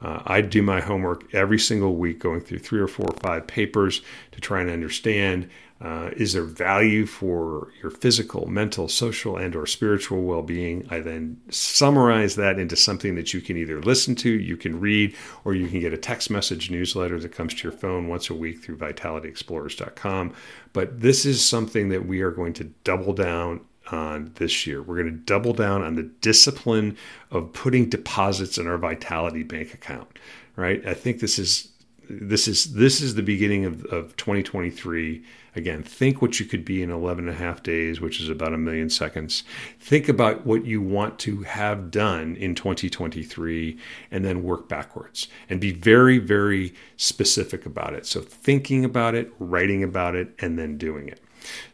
Uh, 0.00 0.22
I 0.26 0.40
do 0.42 0.62
my 0.62 0.80
homework 0.80 1.34
every 1.34 1.58
single 1.58 1.96
week, 1.96 2.20
going 2.20 2.40
through 2.40 2.60
three 2.60 2.80
or 2.80 2.86
four 2.86 3.06
or 3.06 3.16
five 3.18 3.46
papers 3.46 4.00
to 4.32 4.40
try 4.40 4.60
and 4.60 4.70
understand 4.70 5.48
uh, 5.80 6.10
is 6.16 6.32
there 6.32 6.42
value 6.42 7.06
for 7.06 7.68
your 7.80 7.90
physical, 7.90 8.46
mental, 8.46 8.88
social, 8.88 9.36
and 9.36 9.54
or 9.54 9.64
spiritual 9.64 10.22
well-being? 10.22 10.86
I 10.90 10.98
then 10.98 11.40
summarize 11.50 12.34
that 12.34 12.58
into 12.58 12.74
something 12.74 13.14
that 13.14 13.32
you 13.32 13.40
can 13.40 13.56
either 13.56 13.80
listen 13.80 14.16
to, 14.16 14.30
you 14.30 14.56
can 14.56 14.80
read, 14.80 15.14
or 15.44 15.54
you 15.54 15.68
can 15.68 15.78
get 15.78 15.92
a 15.92 15.98
text 15.98 16.30
message 16.30 16.68
newsletter 16.68 17.20
that 17.20 17.30
comes 17.30 17.54
to 17.54 17.62
your 17.62 17.76
phone 17.76 18.08
once 18.08 18.28
a 18.28 18.34
week 18.34 18.62
through 18.62 18.78
vitalityexplorers.com. 18.78 20.34
But 20.72 21.00
this 21.00 21.24
is 21.24 21.44
something 21.44 21.90
that 21.90 22.06
we 22.06 22.22
are 22.22 22.32
going 22.32 22.54
to 22.54 22.64
double 22.82 23.12
down 23.12 23.60
on 23.92 24.32
this 24.34 24.66
year. 24.66 24.82
We're 24.82 25.00
going 25.00 25.14
to 25.14 25.24
double 25.24 25.52
down 25.52 25.82
on 25.82 25.94
the 25.94 26.02
discipline 26.02 26.96
of 27.30 27.52
putting 27.52 27.88
deposits 27.88 28.58
in 28.58 28.66
our 28.66 28.78
Vitality 28.78 29.44
bank 29.44 29.74
account. 29.74 30.08
Right? 30.56 30.84
I 30.84 30.94
think 30.94 31.20
this 31.20 31.38
is 31.38 31.68
this 32.08 32.48
is 32.48 32.74
this 32.74 33.00
is 33.00 33.14
the 33.14 33.22
beginning 33.22 33.64
of, 33.64 33.84
of 33.86 34.16
2023 34.16 35.22
again 35.56 35.82
think 35.82 36.22
what 36.22 36.40
you 36.40 36.46
could 36.46 36.64
be 36.64 36.82
in 36.82 36.90
11 36.90 37.28
and 37.28 37.36
a 37.36 37.38
half 37.38 37.62
days 37.62 38.00
which 38.00 38.20
is 38.20 38.28
about 38.28 38.54
a 38.54 38.58
million 38.58 38.88
seconds. 38.88 39.44
Think 39.78 40.08
about 40.08 40.46
what 40.46 40.64
you 40.64 40.80
want 40.80 41.18
to 41.20 41.42
have 41.42 41.90
done 41.90 42.36
in 42.36 42.54
2023 42.54 43.78
and 44.10 44.24
then 44.24 44.42
work 44.42 44.68
backwards 44.68 45.28
and 45.50 45.60
be 45.60 45.72
very 45.72 46.18
very 46.18 46.74
specific 46.96 47.66
about 47.66 47.94
it. 47.94 48.06
So 48.06 48.20
thinking 48.20 48.84
about 48.84 49.14
it 49.14 49.32
writing 49.38 49.82
about 49.82 50.14
it 50.14 50.34
and 50.38 50.58
then 50.58 50.78
doing 50.78 51.08
it. 51.08 51.20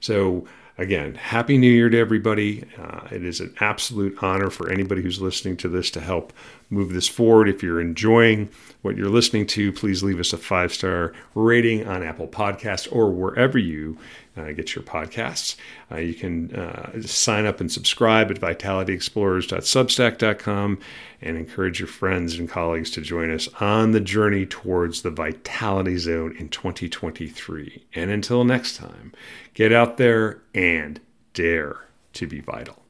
So 0.01 0.47
again, 0.79 1.15
happy 1.15 1.59
new 1.59 1.71
year 1.71 1.89
to 1.89 1.99
everybody. 1.99 2.65
Uh, 2.79 3.07
it 3.11 3.25
is 3.25 3.41
an 3.41 3.55
absolute 3.61 4.23
honor 4.23 4.51
for 4.51 4.71
anybody 4.71 5.03
who's 5.03 5.21
listening 5.21 5.57
to 5.59 5.69
this 5.69 5.91
to 5.93 6.01
help 6.01 6.33
move 6.71 6.93
this 6.93 7.09
forward. 7.09 7.49
If 7.49 7.63
you're 7.63 7.81
enjoying 7.81 8.49
what 8.83 8.97
you're 8.97 9.09
listening 9.09 9.47
to, 9.49 9.73
please 9.73 10.03
leave 10.03 10.21
us 10.21 10.33
a 10.33 10.39
five 10.39 10.73
star 10.73 11.13
rating 11.35 11.87
on 11.87 12.03
Apple 12.03 12.29
Podcasts 12.29 12.89
or 12.91 13.11
wherever 13.11 13.59
you 13.59 13.99
uh, 14.37 14.53
get 14.53 14.75
your 14.75 14.85
podcasts. 14.85 15.57
Uh, 15.91 15.97
you 15.97 16.15
can 16.15 16.55
uh, 16.55 17.03
sign 17.03 17.47
up 17.47 17.61
and 17.61 17.71
subscribe 17.71 18.31
at 18.31 18.41
vitalityexplorers.substack.com 18.41 20.79
and 21.23 21.37
encourage 21.37 21.79
your 21.79 21.89
friends 21.89 22.39
and 22.39 22.49
colleagues 22.49 22.91
to 22.91 23.01
join 23.01 23.33
us 23.33 23.49
on 23.61 23.93
the 23.93 24.01
journey 24.01 24.45
towards 24.45 25.03
the 25.03 25.11
Vitality 25.11 25.97
Zone 25.97 26.35
in 26.37 26.49
2023. 26.49 27.85
And 27.95 28.11
until 28.11 28.45
next 28.45 28.77
time, 28.77 29.13
get 29.55 29.73
out 29.73 29.97
there 29.97 30.43
and 30.53 31.01
dare 31.33 31.85
to 32.15 32.27
be 32.27 32.41
vital. 32.41 32.84